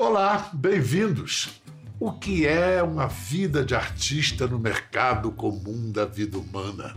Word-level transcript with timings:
Olá, 0.00 0.48
bem-vindos. 0.54 1.60
O 2.00 2.10
que 2.10 2.46
é 2.46 2.82
uma 2.82 3.06
vida 3.06 3.62
de 3.62 3.74
artista 3.74 4.46
no 4.46 4.58
mercado 4.58 5.30
comum 5.30 5.92
da 5.92 6.06
vida 6.06 6.38
humana? 6.38 6.96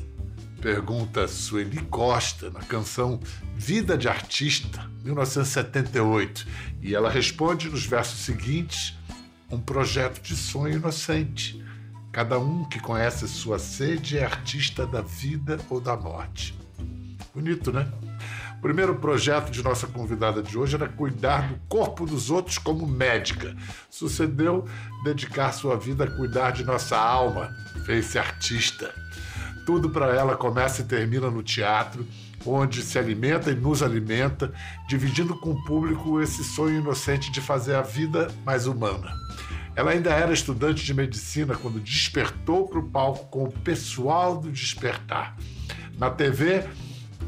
Pergunta 0.62 1.28
Sueli 1.28 1.82
Costa 1.88 2.50
na 2.50 2.62
canção 2.62 3.20
Vida 3.58 3.98
de 3.98 4.08
Artista, 4.08 4.90
1978. 5.04 6.48
E 6.82 6.96
ela 6.96 7.10
responde 7.10 7.68
nos 7.68 7.86
versos 7.86 8.20
seguintes: 8.20 8.98
um 9.52 9.60
projeto 9.60 10.22
de 10.22 10.38
sonho 10.38 10.78
inocente. 10.78 11.62
Cada 12.10 12.40
um 12.40 12.64
que 12.64 12.80
conhece 12.80 13.28
sua 13.28 13.60
sede 13.60 14.18
é 14.18 14.24
artista 14.24 14.88
da 14.88 15.02
vida 15.02 15.60
ou 15.70 15.82
da 15.82 15.98
morte. 15.98 16.58
Bonito, 17.36 17.70
né? 17.70 17.86
Primeiro 18.64 18.96
projeto 18.96 19.52
de 19.52 19.62
nossa 19.62 19.86
convidada 19.86 20.42
de 20.42 20.58
hoje 20.58 20.76
era 20.76 20.88
cuidar 20.88 21.50
do 21.50 21.60
corpo 21.68 22.06
dos 22.06 22.32
outros 22.32 22.58
como 22.58 22.88
médica. 22.88 23.54
Sucedeu 23.90 24.66
dedicar 25.04 25.52
sua 25.52 25.76
vida 25.76 26.06
a 26.06 26.16
cuidar 26.16 26.52
de 26.52 26.64
nossa 26.64 26.98
alma. 26.98 27.54
Fez-se 27.86 28.18
artista. 28.18 28.90
Tudo 29.66 29.90
para 29.90 30.16
ela 30.16 30.38
começa 30.38 30.82
e 30.82 30.86
termina 30.86 31.30
no 31.30 31.44
teatro, 31.44 32.08
onde 32.46 32.82
se 32.82 32.98
alimenta 32.98 33.52
e 33.52 33.56
nos 33.56 33.84
alimenta, 33.84 34.54
dividindo 34.88 35.38
com 35.42 35.52
o 35.52 35.64
público 35.66 36.22
esse 36.22 36.42
sonho 36.42 36.80
inocente 36.80 37.34
de 37.34 37.42
fazer 37.42 37.76
a 37.76 37.82
vida 37.82 38.32
mais 38.46 38.66
humana. 38.66 39.12
Ela 39.76 39.92
ainda 39.92 40.12
era 40.12 40.32
estudante 40.32 40.86
de 40.86 40.94
medicina 40.94 41.54
quando 41.54 41.82
despertou 41.82 42.66
para 42.70 42.80
o 42.80 42.90
palco 42.90 43.26
com 43.26 43.44
o 43.44 43.52
pessoal 43.52 44.38
do 44.38 44.50
Despertar. 44.50 45.36
Na 45.98 46.10
TV, 46.10 46.64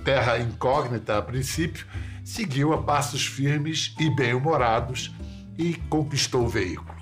Terra 0.03 0.37
Incógnita, 0.39 1.17
a 1.17 1.21
princípio, 1.21 1.85
seguiu 2.23 2.73
a 2.73 2.81
passos 2.81 3.25
firmes 3.25 3.95
e 3.99 4.09
bem-humorados 4.09 5.13
e 5.57 5.75
conquistou 5.89 6.45
o 6.45 6.49
veículo. 6.49 6.95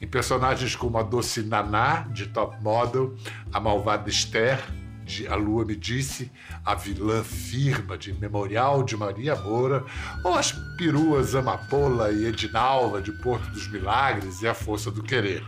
Em 0.00 0.06
personagens 0.06 0.74
como 0.74 0.98
a 0.98 1.02
doce 1.02 1.42
Naná, 1.42 2.06
de 2.12 2.26
Top 2.26 2.62
Model, 2.62 3.16
a 3.52 3.60
malvada 3.60 4.10
Esther, 4.10 4.60
de 5.04 5.28
A 5.28 5.34
Lua 5.34 5.64
Me 5.64 5.76
Disse, 5.76 6.30
a 6.64 6.74
vilã 6.74 7.22
Firma, 7.22 7.96
de 7.96 8.12
Memorial 8.12 8.82
de 8.82 8.96
Maria 8.96 9.36
Moura, 9.36 9.84
ou 10.24 10.34
as 10.34 10.52
peruas 10.76 11.34
Amapola 11.34 12.10
e 12.10 12.26
Edinalva, 12.26 13.00
de 13.00 13.12
Porto 13.12 13.48
dos 13.50 13.68
Milagres 13.68 14.42
e 14.42 14.48
A 14.48 14.54
Força 14.54 14.90
do 14.90 15.02
Querer. 15.02 15.44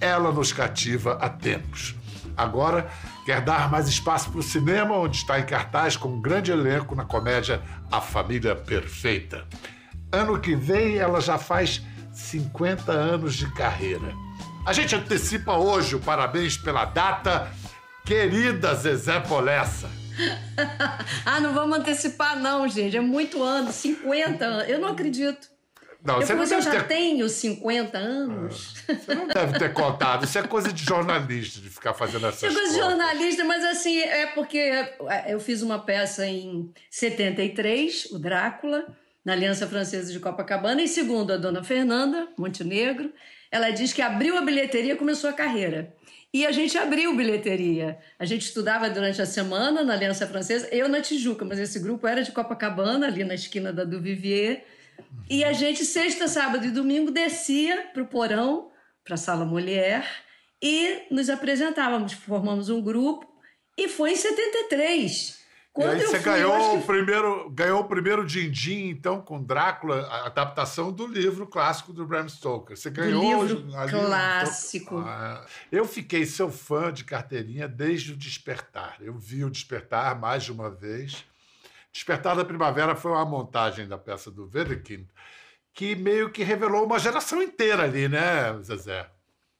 Ela 0.00 0.32
nos 0.32 0.52
cativa 0.52 1.18
há 1.20 1.28
tempos. 1.28 1.94
Agora 2.36 2.90
quer 3.24 3.40
dar 3.40 3.70
mais 3.70 3.88
espaço 3.88 4.30
para 4.30 4.40
o 4.40 4.42
cinema, 4.42 4.96
onde 4.96 5.16
está 5.16 5.38
em 5.38 5.46
cartaz 5.46 5.96
com 5.96 6.08
um 6.08 6.20
grande 6.20 6.50
elenco 6.50 6.94
na 6.94 7.04
comédia 7.04 7.62
A 7.90 8.00
Família 8.00 8.54
Perfeita. 8.54 9.46
Ano 10.10 10.40
que 10.40 10.54
vem 10.54 10.96
ela 10.96 11.20
já 11.20 11.38
faz 11.38 11.82
50 12.12 12.92
anos 12.92 13.34
de 13.34 13.50
carreira. 13.52 14.12
A 14.66 14.72
gente 14.72 14.94
antecipa 14.94 15.56
hoje 15.56 15.96
o 15.96 16.00
parabéns 16.00 16.56
pela 16.56 16.84
data, 16.84 17.50
querida 18.04 18.74
Zezé 18.74 19.18
Polessa. 19.20 19.90
ah, 21.24 21.40
não 21.40 21.54
vamos 21.54 21.78
antecipar, 21.78 22.38
não, 22.38 22.68
gente. 22.68 22.96
É 22.96 23.00
muito 23.00 23.42
ano, 23.42 23.72
50 23.72 24.44
anos. 24.44 24.68
Eu 24.68 24.78
não 24.78 24.88
acredito. 24.88 25.51
Não, 26.04 26.20
eu, 26.20 26.26
você 26.26 26.34
não 26.34 26.42
eu 26.42 26.62
já 26.62 26.70
ter... 26.70 26.88
tenho 26.88 27.28
50 27.28 27.96
anos. 27.96 28.74
Ah, 28.88 28.94
você 28.94 29.14
não 29.14 29.28
deve 29.28 29.58
ter 29.58 29.72
contado. 29.72 30.24
Isso 30.24 30.38
é 30.38 30.42
coisa 30.42 30.72
de 30.72 30.84
jornalista, 30.84 31.60
de 31.60 31.70
ficar 31.70 31.94
fazendo 31.94 32.26
essas 32.26 32.40
coisas. 32.40 32.56
É 32.56 32.60
coisa 32.60 32.74
de 32.74 32.80
jornalista, 32.80 33.44
mas 33.44 33.64
assim, 33.64 33.98
é 34.00 34.26
porque 34.26 34.72
eu 35.28 35.38
fiz 35.38 35.62
uma 35.62 35.78
peça 35.78 36.26
em 36.26 36.72
73, 36.90 38.06
o 38.12 38.18
Drácula, 38.18 38.86
na 39.24 39.32
Aliança 39.32 39.66
Francesa 39.68 40.12
de 40.12 40.18
Copacabana, 40.18 40.82
e 40.82 40.88
segundo 40.88 41.32
a 41.32 41.36
dona 41.36 41.62
Fernanda 41.62 42.28
Montenegro, 42.36 43.12
ela 43.50 43.70
diz 43.70 43.92
que 43.92 44.02
abriu 44.02 44.36
a 44.36 44.42
bilheteria 44.42 44.94
e 44.94 44.96
começou 44.96 45.30
a 45.30 45.32
carreira. 45.32 45.94
E 46.34 46.46
a 46.46 46.50
gente 46.50 46.76
abriu 46.78 47.14
bilheteria. 47.14 47.98
A 48.18 48.24
gente 48.24 48.46
estudava 48.46 48.88
durante 48.88 49.20
a 49.20 49.26
semana 49.26 49.84
na 49.84 49.92
Aliança 49.92 50.26
Francesa, 50.26 50.66
eu 50.72 50.88
na 50.88 51.02
Tijuca, 51.02 51.44
mas 51.44 51.58
esse 51.58 51.78
grupo 51.78 52.06
era 52.06 52.22
de 52.22 52.32
Copacabana, 52.32 53.06
ali 53.06 53.22
na 53.22 53.34
esquina 53.34 53.72
da 53.72 53.84
Duvivier. 53.84 54.64
E 55.28 55.44
a 55.44 55.52
gente, 55.52 55.84
sexta, 55.84 56.28
sábado 56.28 56.66
e 56.66 56.70
domingo, 56.70 57.10
descia 57.10 57.90
para 57.92 58.02
o 58.02 58.06
porão, 58.06 58.70
para 59.04 59.14
a 59.14 59.18
Sala 59.18 59.44
Mulher, 59.44 60.06
e 60.62 61.06
nos 61.10 61.30
apresentávamos. 61.30 62.12
Formamos 62.12 62.68
um 62.68 62.82
grupo, 62.82 63.26
e 63.76 63.88
foi 63.88 64.12
em 64.12 64.16
73. 64.16 65.42
Quando 65.72 65.96
e 65.96 66.00
aí 66.02 66.06
você 66.06 66.20
fui, 66.20 66.32
ganhou, 66.32 66.70
que... 66.70 66.76
o 66.76 66.82
primeiro, 66.82 67.50
ganhou 67.50 67.80
o 67.80 67.84
primeiro 67.84 68.26
din-din, 68.26 68.90
então, 68.90 69.22
com 69.22 69.42
Drácula, 69.42 70.02
a 70.02 70.26
adaptação 70.26 70.92
do 70.92 71.06
livro 71.06 71.46
clássico 71.46 71.94
do 71.94 72.06
Bram 72.06 72.28
Stoker. 72.28 72.76
Você 72.76 72.90
ganhou... 72.90 73.46
Do 73.46 73.54
livro 73.54 73.78
ali, 73.78 73.90
clássico. 73.90 74.98
Então, 74.98 75.08
ah, 75.08 75.46
eu 75.70 75.86
fiquei 75.86 76.26
seu 76.26 76.50
fã 76.50 76.92
de 76.92 77.04
carteirinha 77.04 77.66
desde 77.66 78.12
o 78.12 78.16
Despertar. 78.16 78.98
Eu 79.00 79.14
vi 79.14 79.44
o 79.44 79.50
Despertar 79.50 80.20
mais 80.20 80.44
de 80.44 80.52
uma 80.52 80.70
vez. 80.70 81.24
Despertar 81.92 82.34
da 82.34 82.44
Primavera 82.44 82.96
foi 82.96 83.12
uma 83.12 83.24
montagem 83.24 83.86
da 83.86 83.98
peça 83.98 84.30
do 84.30 84.50
Wedekind 84.52 85.06
que 85.74 85.94
meio 85.94 86.30
que 86.30 86.42
revelou 86.42 86.84
uma 86.84 86.98
geração 86.98 87.42
inteira 87.42 87.84
ali, 87.84 88.08
né, 88.08 88.60
Zezé? 88.62 89.08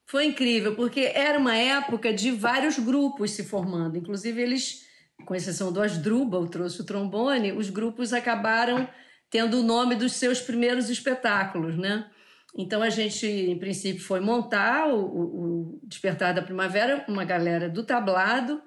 Foi 0.04 0.26
incrível, 0.26 0.74
porque 0.76 1.00
era 1.14 1.38
uma 1.38 1.56
época 1.56 2.12
de 2.12 2.30
vários 2.30 2.78
grupos 2.78 3.30
se 3.30 3.44
formando. 3.44 3.96
Inclusive, 3.96 4.42
eles 4.42 4.86
com 5.24 5.34
exceção 5.34 5.72
do 5.72 5.80
Asdrubal, 5.80 6.46
trouxe 6.48 6.80
o 6.80 6.84
trombone, 6.84 7.52
os 7.52 7.70
grupos 7.70 8.12
acabaram 8.12 8.88
tendo 9.30 9.60
o 9.60 9.62
nome 9.62 9.94
dos 9.94 10.12
seus 10.12 10.40
primeiros 10.40 10.90
espetáculos, 10.90 11.76
né? 11.76 12.10
Então 12.54 12.82
a 12.82 12.90
gente, 12.90 13.26
em 13.26 13.58
princípio, 13.58 14.02
foi 14.02 14.20
montar 14.20 14.88
o, 14.88 14.98
o, 15.00 15.80
Despertar 15.84 16.34
da 16.34 16.42
Primavera, 16.42 17.04
uma 17.08 17.24
galera 17.24 17.68
do 17.68 17.82
tablado. 17.82 18.60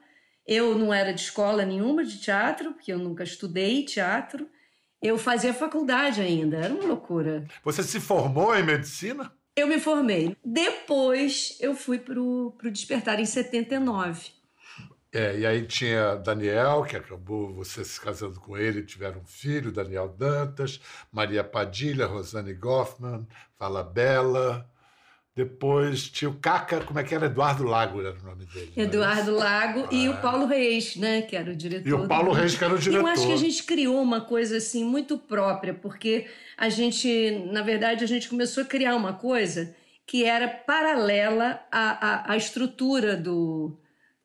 Eu 0.47 0.77
não 0.77 0.93
era 0.93 1.13
de 1.13 1.21
escola 1.21 1.65
nenhuma 1.65 2.03
de 2.03 2.19
teatro, 2.19 2.73
porque 2.73 2.93
eu 2.93 2.99
nunca 2.99 3.23
estudei 3.23 3.83
teatro. 3.83 4.47
Eu 5.01 5.17
fazia 5.17 5.53
faculdade 5.53 6.21
ainda, 6.21 6.57
era 6.57 6.73
uma 6.73 6.85
loucura. 6.85 7.45
Você 7.63 7.83
se 7.83 7.99
formou 7.99 8.55
em 8.55 8.63
medicina? 8.63 9.31
Eu 9.55 9.67
me 9.67 9.79
formei. 9.79 10.35
Depois 10.43 11.57
eu 11.59 11.75
fui 11.75 11.97
para 11.97 12.19
o 12.19 12.53
Despertar 12.71 13.19
em 13.19 13.25
79. 13.25 14.31
É, 15.13 15.37
e 15.39 15.45
aí 15.45 15.65
tinha 15.65 16.15
Daniel, 16.15 16.83
que 16.83 16.97
acabou 16.97 17.53
você 17.53 17.85
se 17.85 18.01
casando 18.01 18.37
com 18.37 18.57
ele, 18.57 18.83
tiveram 18.83 19.21
um 19.21 19.25
filho, 19.25 19.71
Daniel 19.71 20.09
Dantas, 20.09 20.81
Maria 21.09 21.41
Padilha, 21.41 22.05
Rosane 22.05 22.53
Goffman, 22.53 23.25
Fala 23.57 23.81
Bela. 23.81 24.69
Depois 25.35 26.07
tinha 26.07 26.29
o 26.29 26.35
Caca, 26.35 26.79
como 26.79 26.97
é 26.97 27.03
que 27.03 27.13
era? 27.13 27.25
Eduardo 27.25 27.65
Lago 27.65 27.99
era 27.99 28.17
o 28.17 28.23
nome 28.23 28.45
dele. 28.45 28.71
É 28.77 28.83
Eduardo 28.83 29.35
Lago 29.35 29.81
ah. 29.83 29.93
e 29.93 30.07
o 30.07 30.15
Paulo 30.21 30.45
Reis, 30.45 30.95
né? 30.95 31.23
Que 31.23 31.35
era 31.35 31.51
o 31.51 31.55
diretor. 31.55 31.89
E 31.89 31.93
o 31.93 32.07
Paulo 32.07 32.31
Reis, 32.31 32.55
que 32.55 32.63
era 32.63 32.73
o 32.73 32.77
diretor. 32.77 33.01
E 33.01 33.03
eu 33.03 33.07
acho 33.07 33.27
que 33.27 33.33
a 33.33 33.37
gente 33.37 33.63
criou 33.63 34.01
uma 34.01 34.21
coisa 34.21 34.55
assim 34.55 34.85
muito 34.85 35.17
própria, 35.17 35.73
porque 35.73 36.27
a 36.57 36.69
gente, 36.69 37.49
na 37.51 37.61
verdade, 37.61 38.01
a 38.01 38.07
gente 38.07 38.29
começou 38.29 38.63
a 38.63 38.65
criar 38.65 38.95
uma 38.95 39.11
coisa 39.11 39.75
que 40.05 40.23
era 40.23 40.47
paralela 40.47 41.59
à, 41.69 42.29
à, 42.29 42.31
à 42.31 42.37
estrutura 42.37 43.17
do, 43.17 43.77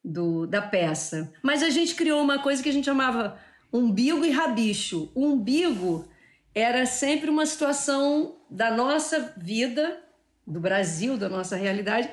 do, 0.05 0.47
da 0.47 0.63
peça. 0.63 1.33
Mas 1.43 1.63
a 1.65 1.71
gente 1.71 1.97
criou 1.97 2.23
uma 2.23 2.39
coisa 2.39 2.63
que 2.63 2.69
a 2.69 2.73
gente 2.73 2.85
chamava 2.85 3.37
umbigo 3.73 4.25
e 4.25 4.31
rabicho. 4.31 5.11
O 5.13 5.27
umbigo 5.27 6.09
era 6.55 6.87
sempre 6.87 7.31
uma 7.31 7.47
situação 7.47 8.37
da 8.49 8.71
nossa 8.71 9.35
vida, 9.37 10.01
do 10.47 10.61
Brasil, 10.61 11.17
da 11.17 11.29
nossa 11.29 11.57
realidade, 11.57 12.11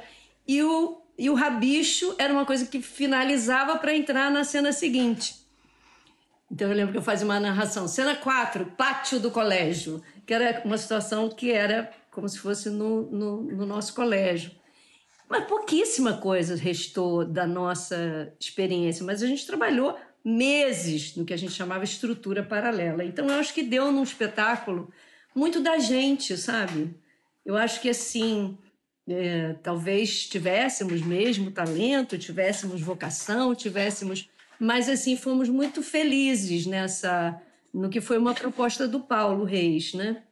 e 0.47 0.61
o, 0.63 1.01
e 1.17 1.29
o 1.29 1.33
rabicho 1.33 2.15
era 2.17 2.31
uma 2.31 2.45
coisa 2.45 2.65
que 2.65 2.81
finalizava 2.81 3.77
para 3.77 3.95
entrar 3.95 4.31
na 4.31 4.43
cena 4.43 4.71
seguinte. 4.71 5.35
Então 6.49 6.69
eu 6.69 6.75
lembro 6.75 6.93
que 6.93 6.97
eu 6.97 7.03
fazia 7.03 7.25
uma 7.25 7.39
narração. 7.39 7.87
Cena 7.87 8.15
4, 8.15 8.65
pátio 8.77 9.19
do 9.19 9.29
colégio, 9.29 10.01
que 10.25 10.33
era 10.33 10.61
uma 10.63 10.77
situação 10.77 11.29
que 11.29 11.51
era 11.51 11.91
como 12.09 12.27
se 12.27 12.39
fosse 12.39 12.69
no, 12.69 13.03
no, 13.11 13.43
no 13.43 13.65
nosso 13.65 13.93
colégio. 13.93 14.51
Mas 15.29 15.45
pouquíssima 15.45 16.17
coisa 16.17 16.55
restou 16.55 17.25
da 17.25 17.45
nossa 17.45 18.33
experiência, 18.39 19.05
mas 19.05 19.21
a 19.21 19.27
gente 19.27 19.45
trabalhou 19.45 19.97
meses 20.23 21.15
no 21.15 21.25
que 21.25 21.33
a 21.33 21.37
gente 21.37 21.51
chamava 21.51 21.83
estrutura 21.83 22.43
paralela. 22.43 23.03
Então 23.03 23.27
eu 23.27 23.39
acho 23.39 23.53
que 23.53 23.61
deu 23.61 23.91
num 23.91 24.03
espetáculo 24.03 24.89
muito 25.35 25.59
da 25.59 25.77
gente, 25.77 26.37
sabe? 26.37 26.95
Eu 27.47 27.55
acho 27.55 27.79
que 27.79 27.89
assim, 27.89 28.57
é, 29.07 29.53
talvez 29.63 30.27
tivéssemos 30.27 31.01
mesmo 31.01 31.49
talento, 31.49 32.17
tivéssemos 32.17 32.81
vocação, 32.81 33.55
tivéssemos, 33.55 34.29
mas 34.59 34.89
assim 34.89 35.15
fomos 35.15 35.47
muito 35.47 35.81
felizes 35.81 36.65
nessa 36.65 37.41
no 37.73 37.89
que 37.89 38.01
foi 38.01 38.17
uma 38.17 38.33
proposta 38.33 38.85
do 38.85 38.99
Paulo 38.99 39.45
Reis, 39.45 39.93
né? 39.93 40.23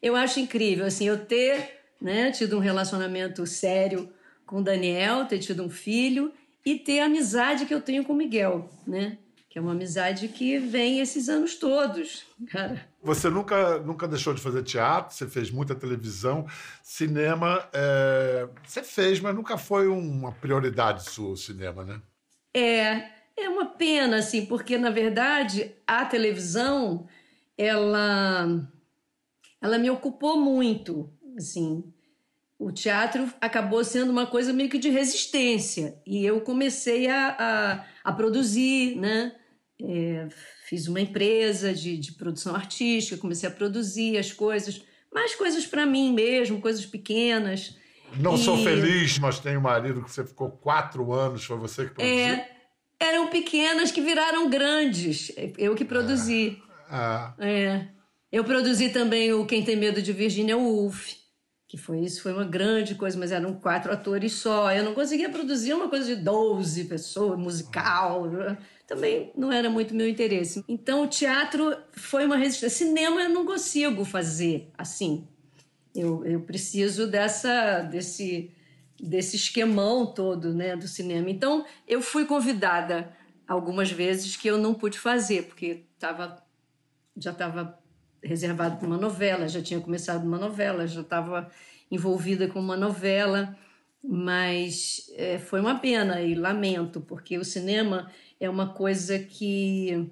Eu 0.00 0.16
acho 0.16 0.40
incrível 0.40 0.86
assim 0.86 1.06
eu 1.06 1.26
ter, 1.26 1.80
né, 2.00 2.30
tido 2.30 2.56
um 2.56 2.60
relacionamento 2.60 3.46
sério 3.46 4.10
com 4.46 4.62
Daniel, 4.62 5.26
ter 5.26 5.40
tido 5.40 5.62
um 5.62 5.68
filho 5.68 6.32
e 6.64 6.78
ter 6.78 7.00
a 7.00 7.06
amizade 7.06 7.66
que 7.66 7.74
eu 7.74 7.80
tenho 7.82 8.04
com 8.04 8.14
Miguel, 8.14 8.70
né? 8.86 9.18
Que 9.54 9.58
é 9.60 9.62
uma 9.62 9.70
amizade 9.70 10.26
que 10.26 10.58
vem 10.58 10.98
esses 10.98 11.28
anos 11.28 11.54
todos, 11.54 12.26
cara. 12.50 12.88
Você 13.00 13.30
nunca, 13.30 13.78
nunca 13.78 14.08
deixou 14.08 14.34
de 14.34 14.40
fazer 14.40 14.64
teatro, 14.64 15.14
você 15.14 15.28
fez 15.28 15.48
muita 15.48 15.76
televisão, 15.76 16.44
cinema, 16.82 17.64
é... 17.72 18.48
você 18.66 18.82
fez, 18.82 19.20
mas 19.20 19.32
nunca 19.32 19.56
foi 19.56 19.86
uma 19.86 20.32
prioridade 20.32 21.08
sua 21.08 21.28
o 21.28 21.36
cinema, 21.36 21.84
né? 21.84 22.02
É, 22.52 23.10
é 23.36 23.48
uma 23.48 23.66
pena, 23.66 24.16
assim, 24.16 24.44
porque 24.44 24.76
na 24.76 24.90
verdade 24.90 25.72
a 25.86 26.04
televisão 26.04 27.06
ela, 27.56 28.68
ela 29.62 29.78
me 29.78 29.88
ocupou 29.88 30.36
muito, 30.36 31.08
assim. 31.38 31.84
O 32.58 32.72
teatro 32.72 33.32
acabou 33.40 33.84
sendo 33.84 34.10
uma 34.10 34.26
coisa 34.26 34.52
meio 34.52 34.68
que 34.68 34.78
de 34.78 34.88
resistência 34.88 35.96
e 36.04 36.26
eu 36.26 36.40
comecei 36.40 37.08
a, 37.08 37.36
a, 37.38 37.84
a 38.02 38.12
produzir, 38.12 38.96
né? 38.96 39.32
É, 39.86 40.28
fiz 40.66 40.88
uma 40.88 41.00
empresa 41.00 41.74
de, 41.74 41.96
de 41.96 42.12
produção 42.12 42.54
artística, 42.54 43.20
comecei 43.20 43.48
a 43.48 43.52
produzir 43.52 44.16
as 44.16 44.32
coisas, 44.32 44.82
mais 45.12 45.34
coisas 45.34 45.66
para 45.66 45.84
mim 45.84 46.12
mesmo, 46.12 46.60
coisas 46.60 46.86
pequenas. 46.86 47.76
Não 48.18 48.34
e... 48.34 48.38
sou 48.38 48.56
feliz, 48.58 49.18
mas 49.18 49.38
tenho 49.38 49.58
um 49.58 49.62
marido 49.62 50.02
que 50.02 50.10
você 50.10 50.24
ficou 50.24 50.50
quatro 50.50 51.12
anos, 51.12 51.44
foi 51.44 51.56
você 51.58 51.84
que 51.84 51.94
produziu? 51.94 52.16
É, 52.16 52.48
eram 52.98 53.28
pequenas 53.28 53.90
que 53.90 54.00
viraram 54.00 54.48
grandes, 54.48 55.32
eu 55.58 55.74
que 55.74 55.84
produzi. 55.84 56.58
Ah. 56.88 57.34
É. 57.38 57.88
Eu 58.30 58.44
produzi 58.44 58.88
também 58.88 59.32
o 59.32 59.46
Quem 59.46 59.64
Tem 59.64 59.76
Medo 59.76 60.02
de 60.02 60.12
Virginia 60.12 60.56
Woolf, 60.56 61.12
que 61.68 61.76
foi 61.76 62.00
isso, 62.00 62.22
foi 62.22 62.32
uma 62.32 62.44
grande 62.44 62.94
coisa, 62.94 63.18
mas 63.18 63.32
eram 63.32 63.54
quatro 63.54 63.92
atores 63.92 64.32
só. 64.32 64.72
Eu 64.72 64.84
não 64.84 64.94
conseguia 64.94 65.28
produzir 65.28 65.72
uma 65.74 65.88
coisa 65.88 66.14
de 66.14 66.22
12 66.22 66.84
pessoas, 66.84 67.38
musical 67.38 68.28
também 68.86 69.32
não 69.36 69.50
era 69.52 69.70
muito 69.70 69.94
meu 69.94 70.08
interesse. 70.08 70.64
Então, 70.68 71.04
o 71.04 71.08
teatro 71.08 71.76
foi 71.92 72.26
uma 72.26 72.36
resistência. 72.36 72.86
Cinema 72.86 73.22
eu 73.22 73.30
não 73.30 73.46
consigo 73.46 74.04
fazer 74.04 74.70
assim. 74.76 75.26
Eu, 75.94 76.24
eu 76.24 76.40
preciso 76.40 77.06
dessa, 77.06 77.80
desse, 77.80 78.50
desse 79.00 79.36
esquemão 79.36 80.06
todo 80.06 80.52
né, 80.52 80.76
do 80.76 80.88
cinema. 80.88 81.30
Então, 81.30 81.64
eu 81.86 82.02
fui 82.02 82.26
convidada 82.26 83.14
algumas 83.46 83.90
vezes 83.90 84.36
que 84.36 84.48
eu 84.48 84.58
não 84.58 84.74
pude 84.74 84.98
fazer, 84.98 85.44
porque 85.44 85.84
tava, 85.98 86.42
já 87.16 87.30
estava 87.30 87.78
reservado 88.22 88.78
para 88.78 88.86
uma 88.86 88.96
novela, 88.96 89.48
já 89.48 89.62
tinha 89.62 89.80
começado 89.80 90.24
uma 90.24 90.38
novela, 90.38 90.86
já 90.86 91.02
estava 91.02 91.50
envolvida 91.90 92.48
com 92.48 92.58
uma 92.58 92.76
novela, 92.76 93.56
mas 94.02 95.10
é, 95.14 95.38
foi 95.38 95.60
uma 95.60 95.78
pena 95.78 96.20
e 96.20 96.34
lamento, 96.34 97.00
porque 97.00 97.38
o 97.38 97.44
cinema 97.44 98.10
é 98.40 98.48
uma 98.48 98.74
coisa 98.74 99.18
que 99.18 100.10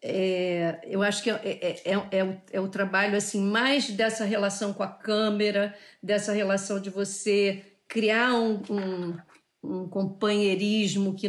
é, 0.00 0.80
eu 0.84 1.02
acho 1.02 1.22
que 1.22 1.30
é, 1.30 1.40
é, 1.44 2.08
é, 2.12 2.24
o, 2.24 2.40
é 2.52 2.60
o 2.60 2.68
trabalho 2.68 3.16
assim 3.16 3.42
mais 3.42 3.90
dessa 3.90 4.24
relação 4.24 4.72
com 4.72 4.82
a 4.82 4.88
câmera, 4.88 5.74
dessa 6.02 6.32
relação 6.32 6.80
de 6.80 6.88
você 6.88 7.64
criar 7.88 8.34
um, 8.34 8.62
um, 8.70 9.16
um 9.62 9.88
companheirismo, 9.88 11.14
que 11.14 11.28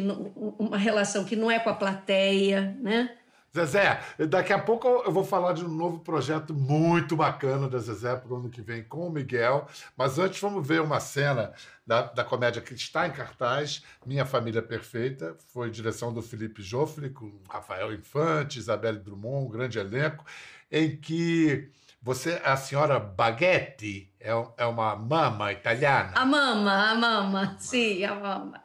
uma 0.59 0.77
relação 0.77 1.25
que 1.25 1.35
não 1.35 1.49
é 1.49 1.59
com 1.59 1.69
a 1.69 1.75
plateia, 1.75 2.77
né? 2.79 3.17
Zezé, 3.55 3.99
daqui 4.29 4.53
a 4.53 4.59
pouco 4.59 4.87
eu 4.87 5.11
vou 5.11 5.23
falar 5.23 5.53
de 5.53 5.65
um 5.65 5.69
novo 5.69 5.99
projeto 5.99 6.53
muito 6.53 7.15
bacana 7.15 7.67
da 7.67 7.79
Zezé 7.79 8.15
para 8.15 8.31
o 8.31 8.37
ano 8.37 8.49
que 8.49 8.61
vem 8.61 8.83
com 8.83 9.07
o 9.07 9.11
Miguel. 9.11 9.67
Mas 9.97 10.19
antes 10.19 10.39
vamos 10.39 10.67
ver 10.67 10.81
uma 10.81 10.99
cena 10.99 11.51
da, 11.85 12.03
da 12.03 12.23
comédia 12.23 12.61
que 12.61 12.73
está 12.73 13.07
em 13.07 13.11
cartaz, 13.11 13.83
Minha 14.05 14.25
Família 14.25 14.61
Perfeita. 14.61 15.35
Foi 15.51 15.71
direção 15.71 16.13
do 16.13 16.21
Felipe 16.21 16.61
Joffre, 16.61 17.09
com 17.09 17.41
Rafael 17.49 17.93
Infante, 17.93 18.59
Isabelle 18.59 18.99
Drummond, 18.99 19.47
um 19.47 19.49
grande 19.49 19.79
elenco, 19.79 20.23
em 20.71 20.95
que 20.95 21.71
você, 22.01 22.41
a 22.45 22.55
senhora 22.55 22.99
Baghetti, 22.99 24.13
é, 24.19 24.31
é 24.57 24.65
uma 24.65 24.95
mama 24.95 25.51
italiana. 25.51 26.11
A 26.15 26.25
mama, 26.25 26.91
a 26.91 26.95
mama, 26.95 27.55
sim, 27.59 28.05
a 28.05 28.15
mama. 28.15 28.61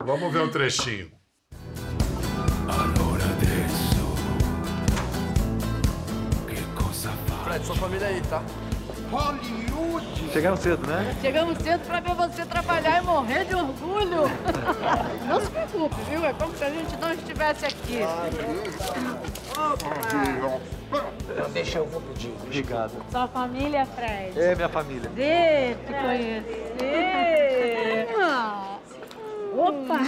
Vamos 0.00 0.32
ver 0.32 0.40
um 0.40 0.50
trechinho. 0.50 1.12
Fred, 7.54 7.66
sua 7.66 7.76
família 7.76 8.08
aí, 8.08 8.20
tá? 8.22 8.42
Hollywood! 9.10 10.32
Chegaram 10.32 10.56
cedo, 10.56 10.86
né? 10.88 11.16
Chegamos 11.20 11.58
cedo 11.58 11.86
pra 11.86 12.00
ver 12.00 12.14
você 12.14 12.44
trabalhar 12.44 13.00
e 13.00 13.06
morrer 13.06 13.44
de 13.44 13.54
orgulho. 13.54 14.22
não 15.28 15.40
se 15.40 15.50
preocupe, 15.50 15.94
viu? 16.10 16.24
É 16.24 16.32
como 16.32 16.52
se 16.56 16.64
a 16.64 16.70
gente 16.70 16.96
não 16.96 17.12
estivesse 17.12 17.66
aqui. 17.66 18.00
Opa! 19.52 20.60
Deixa 21.52 21.78
eu 21.78 21.86
vou 21.86 22.00
pedir. 22.00 22.34
Obrigado. 22.42 22.92
Sua 23.10 23.28
família, 23.28 23.86
Fred? 23.86 24.36
É, 24.36 24.56
minha 24.56 24.68
família. 24.68 25.08
Vê, 25.14 25.76
te 25.86 25.92
conhecer. 25.92 26.48
Opa! 29.56 30.00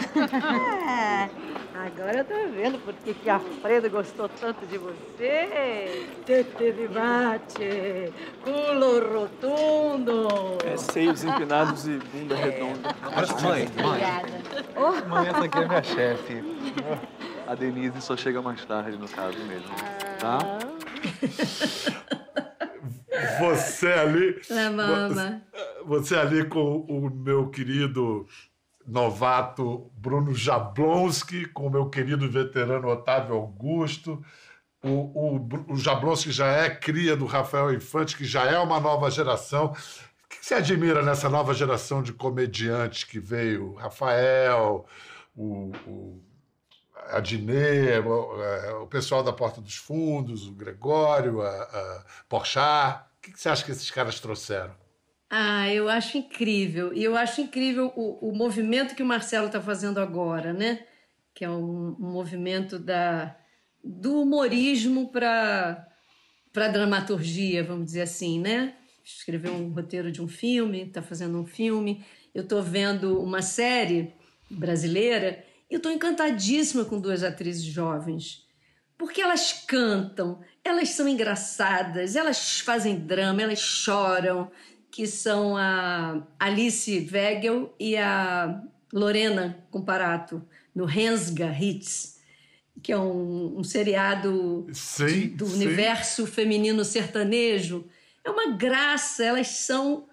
Agora 1.84 2.19
eu 2.19 2.25
tô 2.25 2.34
vendo 2.55 2.78
porque 2.84 3.12
que 3.12 3.28
a 3.28 3.38
Freda 3.38 3.88
gostou 3.90 4.28
tanto 4.28 4.64
de 4.67 4.78
você. 4.78 6.06
Tete 6.25 6.70
vivate, 6.73 8.12
culo 8.43 9.12
rotundo. 9.12 10.28
É, 10.64 10.76
seios 10.78 11.23
empinados 11.23 11.87
e 11.87 11.99
bunda 11.99 12.34
é. 12.34 12.44
redonda. 12.44 12.96
Mas, 13.14 13.43
mãe, 13.43 13.69
mãe. 13.76 13.87
Obrigada. 13.87 15.06
Mãe, 15.06 15.28
essa 15.28 15.44
aqui 15.44 15.58
é 15.58 15.69
minha 15.69 15.82
chefe. 15.82 16.44
A 17.46 17.55
Denise 17.55 18.00
só 18.00 18.17
chega 18.17 18.40
mais 18.40 18.64
tarde, 18.64 18.96
no 18.96 19.08
caso 19.08 19.38
mesmo. 19.44 19.75
Tá? 20.19 20.38
Você 23.38 23.88
ali. 23.88 24.40
La 24.49 24.70
mama. 24.70 25.43
Você 25.84 26.17
ali 26.17 26.46
com 26.46 26.81
o 26.88 27.11
meu 27.11 27.49
querido 27.49 28.26
novato 28.87 29.91
Bruno 29.97 30.35
Jablonski, 30.35 31.47
com 31.47 31.67
o 31.67 31.71
meu 31.71 31.91
querido 31.91 32.31
veterano 32.31 32.88
Otávio 32.88 33.35
Augusto. 33.35 34.25
O, 34.83 34.88
o, 34.88 35.73
o 35.73 35.77
Jablonski 35.77 36.31
já 36.31 36.47
é 36.47 36.71
cria 36.71 37.17
do 37.17 37.27
Rafael 37.27 37.75
Infante, 37.75 38.17
que 38.17 38.25
já 38.25 38.44
é 38.44 38.59
uma 38.59 38.79
nova 38.79 39.11
geração. 39.11 39.67
O 39.67 40.29
que 40.29 40.44
você 40.44 40.55
admira 40.55 41.03
nessa 41.03 41.29
nova 41.29 41.53
geração 41.53 42.03
de 42.03 42.12
comediantes 42.12 43.03
que 43.05 43.19
veio? 43.19 43.75
Rafael, 43.75 44.87
o, 45.35 45.73
o 45.87 46.23
Adnet, 47.11 47.99
o, 48.06 48.43
é, 48.43 48.75
o, 48.75 48.87
pessoal 48.87 49.23
da 49.23 49.33
Porta 49.33 49.61
dos 49.61 49.77
Fundos, 49.77 50.47
o 50.47 50.52
Gregório, 50.52 51.43
a, 51.43 51.49
a 51.49 52.05
Porchat. 52.28 53.05
O 53.19 53.23
que 53.23 53.40
você 53.40 53.49
acha 53.49 53.64
que 53.64 53.73
esses 53.73 53.90
caras 53.90 54.21
trouxeram? 54.21 54.86
Ah, 55.28 55.68
eu 55.73 55.88
acho 55.88 56.18
incrível. 56.18 56.92
E 56.95 57.02
eu 57.02 57.16
acho 57.16 57.40
incrível 57.40 57.92
o, 57.97 58.30
o 58.30 58.35
movimento 58.35 58.95
que 58.95 59.02
o 59.02 59.06
Marcelo 59.06 59.47
está 59.47 59.61
fazendo 59.61 59.99
agora, 59.99 60.52
né? 60.52 60.87
Que 61.35 61.45
é 61.45 61.50
um, 61.50 61.97
um 61.99 62.12
movimento 62.12 62.78
da, 62.78 63.37
do 63.83 64.23
humorismo 64.23 65.11
para 65.11 65.87
a 66.54 66.68
dramaturgia, 66.68 67.64
vamos 67.64 67.87
dizer 67.87 68.02
assim, 68.02 68.40
né? 68.40 68.75
Escreveu 69.04 69.52
um 69.52 69.71
roteiro 69.71 70.11
de 70.11 70.23
um 70.23 70.28
filme, 70.28 70.83
está 70.83 71.02
fazendo 71.02 71.40
um 71.40 71.47
filme. 71.47 72.04
Eu 72.35 72.42
estou 72.42 72.62
vendo 72.62 73.21
uma 73.21 73.42
série 73.42 74.14
brasileira 74.50 75.45
e 75.71 75.76
estou 75.76 75.90
encantadíssima 75.90 76.85
com 76.85 77.00
duas 77.00 77.23
atrizes 77.25 77.64
jovens. 77.64 78.47
Porque 78.97 79.21
elas 79.21 79.52
cantam, 79.52 80.40
elas 80.64 80.90
são 80.90 81.06
engraçadas, 81.06 82.16
elas 82.16 82.61
fazem 82.61 82.99
drama, 82.99 83.42
elas 83.42 83.59
choram, 83.59 84.50
que 84.97 85.07
são 85.07 85.59
a 85.59 86.23
Alice 86.41 87.07
Wegel 87.12 87.71
e 87.79 87.99
a 87.99 88.62
Lorena 88.91 89.62
Comparato, 89.71 90.43
no 90.75 90.87
Rensga 90.87 91.55
Hits, 91.55 92.19
que 92.83 92.93
é 92.93 92.99
um, 92.99 93.59
um 93.59 93.62
seriado 93.62 94.67
sim, 94.73 95.05
de, 95.05 95.26
do 95.29 95.47
sim. 95.47 95.57
universo 95.57 96.26
feminino 96.26 96.83
sertanejo. 96.83 97.85
É 98.25 98.31
uma 98.31 98.57
graça, 98.57 99.23
elas 99.23 99.49
são 99.49 100.09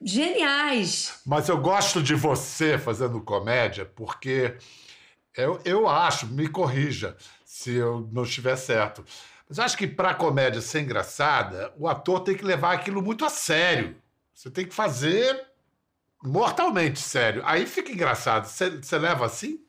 geniais. 0.00 1.18
Mas 1.26 1.48
eu 1.48 1.60
gosto 1.60 2.00
de 2.00 2.14
você 2.14 2.78
fazendo 2.78 3.20
comédia 3.20 3.84
porque 3.84 4.54
eu, 5.36 5.60
eu 5.64 5.88
acho, 5.88 6.28
me 6.28 6.46
corrija 6.46 7.16
se 7.44 7.72
eu 7.74 8.08
não 8.12 8.22
estiver 8.22 8.54
certo, 8.54 9.04
mas 9.48 9.58
acho 9.58 9.76
que 9.76 9.88
para 9.88 10.14
comédia 10.14 10.60
ser 10.60 10.82
engraçada, 10.82 11.74
o 11.76 11.88
ator 11.88 12.20
tem 12.20 12.36
que 12.36 12.44
levar 12.44 12.74
aquilo 12.74 13.02
muito 13.02 13.24
a 13.24 13.28
sério. 13.28 14.03
Você 14.34 14.50
tem 14.50 14.66
que 14.66 14.74
fazer 14.74 15.46
mortalmente 16.22 16.98
sério. 16.98 17.42
Aí 17.44 17.66
fica 17.66 17.92
engraçado. 17.92 18.46
Você 18.46 18.98
leva 18.98 19.26
assim? 19.26 19.64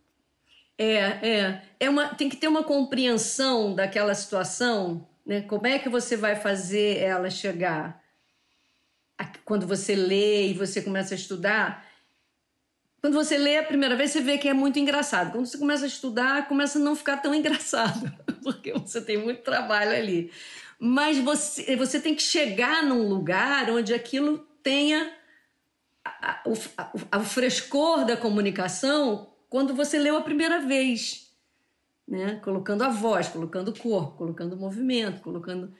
É, 0.77 0.95
é. 0.98 1.63
é 1.79 1.89
uma, 1.89 2.10
tem 2.10 2.27
que 2.27 2.36
ter 2.36 2.48
uma 2.48 2.63
compreensão 2.63 3.75
daquela 3.75 4.13
situação. 4.13 5.07
Né? 5.25 5.41
Como 5.41 5.67
é 5.67 5.79
que 5.79 5.88
você 5.88 6.17
vai 6.17 6.36
fazer 6.36 6.98
ela 6.98 7.29
chegar? 7.29 8.03
Quando 9.45 9.67
você 9.67 9.95
lê 9.95 10.48
e 10.48 10.53
você 10.53 10.81
começa 10.81 11.13
a 11.13 11.17
estudar. 11.17 11.86
Quando 13.00 13.13
você 13.13 13.38
lê 13.38 13.57
a 13.57 13.63
primeira 13.63 13.95
vez, 13.95 14.12
você 14.12 14.19
vê 14.19 14.38
que 14.38 14.48
é 14.48 14.53
muito 14.53 14.79
engraçado. 14.79 15.31
Quando 15.31 15.45
você 15.45 15.57
começa 15.60 15.86
a 15.86 15.88
estudar, 15.88 16.48
começa 16.48 16.79
a 16.79 16.81
não 16.81 16.95
ficar 16.95 17.17
tão 17.17 17.36
engraçado, 17.36 18.12
porque 18.41 18.74
você 18.74 19.00
tem 19.00 19.15
muito 19.17 19.43
trabalho 19.43 19.91
ali. 19.91 20.31
Mas 20.79 21.19
você, 21.19 21.75
você 21.75 22.00
tem 22.00 22.15
que 22.15 22.24
chegar 22.24 22.84
num 22.84 23.07
lugar 23.07 23.69
onde 23.69 23.93
aquilo 23.93 24.45
tenha 24.65 25.13
a, 26.03 26.31
a, 26.31 26.43
o, 26.45 26.53
o 27.19 27.24
frescor 27.24 28.03
da 28.03 28.17
comunicação 28.17 29.29
quando 29.48 29.75
você 29.75 30.00
leu 30.00 30.17
a 30.17 30.22
primeira 30.22 30.60
vez. 30.60 31.31
Né? 32.07 32.39
Colocando 32.43 32.84
a 32.84 32.89
voz, 32.89 33.27
colocando 33.27 33.69
o 33.69 33.79
corpo, 33.79 34.17
colocando 34.17 34.53
o 34.53 34.60
movimento, 34.60 35.22
colocando 35.22 35.72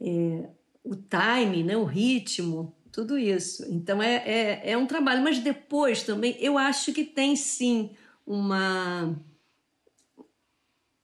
é, 0.00 0.48
o 0.82 0.96
time, 0.96 1.62
né? 1.62 1.76
o 1.76 1.84
ritmo 1.84 2.74
tudo 2.90 3.18
isso. 3.18 3.64
Então 3.70 4.02
é, 4.02 4.16
é, 4.16 4.72
é 4.72 4.76
um 4.76 4.86
trabalho, 4.86 5.22
mas 5.22 5.38
depois 5.38 6.02
também 6.02 6.36
eu 6.38 6.58
acho 6.58 6.92
que 6.92 7.04
tem 7.04 7.34
sim 7.34 7.90
uma. 8.26 9.16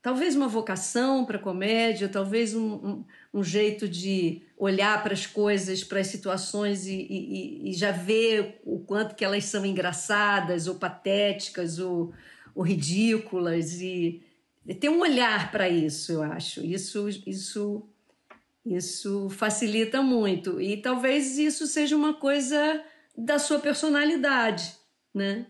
Talvez 0.00 0.37
uma 0.37 0.49
vocação 0.49 1.25
para 1.25 1.38
comédia, 1.38 2.09
talvez 2.09 2.55
um, 2.55 2.75
um, 2.75 3.05
um, 3.35 3.43
jeito 3.43 3.88
de 3.88 4.43
olhar 4.57 5.02
para 5.02 5.12
as 5.12 5.26
coisas, 5.26 5.83
para 5.83 6.00
as 6.00 6.07
situações 6.07 6.87
e, 6.87 6.95
e, 6.95 7.71
e, 7.71 7.73
já 7.73 7.90
ver 7.90 8.61
o 8.64 8.78
quanto 8.78 9.17
que 9.17 9.25
elas 9.25 9.45
são 9.45 9.67
engraçadas 9.67 10.69
ou 10.69 10.76
patéticas 10.76 11.78
ou, 11.81 12.12
ou 12.55 12.62
ridículas 12.62 13.81
e 13.81 14.23
ter 14.81 14.88
um 14.88 15.00
olhar 15.00 15.50
para 15.50 15.69
isso, 15.69 16.12
eu 16.12 16.23
acho. 16.23 16.64
Isso, 16.64 17.09
isso 17.26 17.85
isso 18.64 19.31
facilita 19.31 20.02
muito. 20.02 20.61
E 20.61 20.76
talvez 20.76 21.38
isso 21.38 21.67
seja 21.67 21.97
uma 21.97 22.14
coisa 22.14 22.83
da 23.17 23.38
sua 23.38 23.59
personalidade, 23.59 24.75
né? 25.14 25.47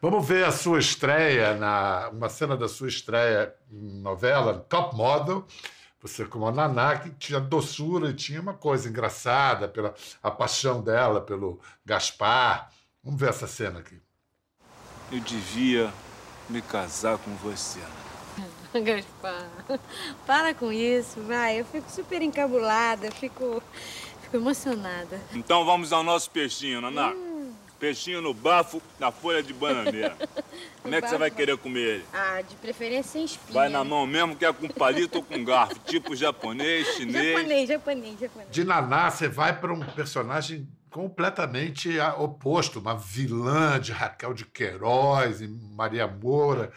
Vamos 0.00 0.26
ver 0.26 0.44
a 0.44 0.50
sua 0.50 0.78
estreia, 0.78 1.54
na, 1.54 2.10
uma 2.12 2.28
cena 2.28 2.56
da 2.56 2.68
sua 2.68 2.88
estreia 2.88 3.54
em 3.70 4.00
novela, 4.00 4.54
Top 4.68 4.96
Model. 4.96 5.46
Você 6.00 6.24
como 6.24 6.48
a 6.48 6.50
Naná, 6.50 6.98
que 6.98 7.10
tinha 7.10 7.38
doçura 7.38 8.10
e 8.10 8.14
tinha 8.14 8.40
uma 8.40 8.54
coisa 8.54 8.88
engraçada 8.88 9.68
pela 9.68 9.94
a 10.20 10.30
paixão 10.32 10.82
dela 10.82 11.20
pelo 11.20 11.60
Gaspar. 11.86 12.70
Vamos 13.04 13.20
ver 13.20 13.28
essa 13.28 13.46
cena 13.46 13.78
aqui. 13.78 14.00
Eu 15.12 15.20
devia 15.20 15.92
me 16.48 16.60
casar 16.60 17.18
com 17.18 17.32
você, 17.36 17.78
Ana. 17.78 18.02
Gaspar, 18.84 19.48
para 20.26 20.52
com 20.54 20.72
isso, 20.72 21.20
vai. 21.22 21.60
Eu 21.60 21.64
fico 21.64 21.88
super 21.88 22.20
encabulada, 22.22 23.10
fico, 23.12 23.62
fico 24.22 24.36
emocionada. 24.36 25.20
Então 25.32 25.64
vamos 25.64 25.92
ao 25.92 26.02
nosso 26.02 26.28
peixinho, 26.30 26.80
Naná. 26.80 27.10
Hum. 27.10 27.31
Peixinho 27.82 28.22
no 28.22 28.32
bafo 28.32 28.80
na 29.00 29.10
folha 29.10 29.42
de 29.42 29.52
bananeira. 29.52 30.16
Como 30.80 30.94
é 30.94 31.02
que 31.02 31.08
você 31.08 31.18
vai 31.18 31.32
querer 31.32 31.58
comer 31.58 31.80
ele? 31.80 32.04
Ah, 32.12 32.40
de 32.40 32.54
preferência 32.54 33.10
sem 33.10 33.24
espinha. 33.24 33.52
Vai 33.52 33.68
na 33.68 33.82
mão 33.82 34.06
mesmo, 34.06 34.36
que 34.36 34.44
é 34.44 34.52
com 34.52 34.68
palito 34.68 35.18
ou 35.18 35.24
com 35.24 35.44
garfo, 35.44 35.80
tipo 35.80 36.14
japonês, 36.14 36.86
chinês. 36.94 37.36
Japonês, 37.36 37.68
japonês, 37.68 38.20
japonês. 38.20 38.50
De 38.52 38.62
Naná, 38.62 39.10
você 39.10 39.26
vai 39.26 39.58
para 39.58 39.72
um 39.72 39.80
personagem 39.80 40.68
completamente 40.90 41.98
oposto, 42.18 42.78
uma 42.78 42.96
vilã 42.96 43.80
de 43.80 43.90
Raquel 43.90 44.32
de 44.32 44.44
Queiroz 44.44 45.40
e 45.40 45.48
Maria 45.48 46.06
Moura. 46.06 46.70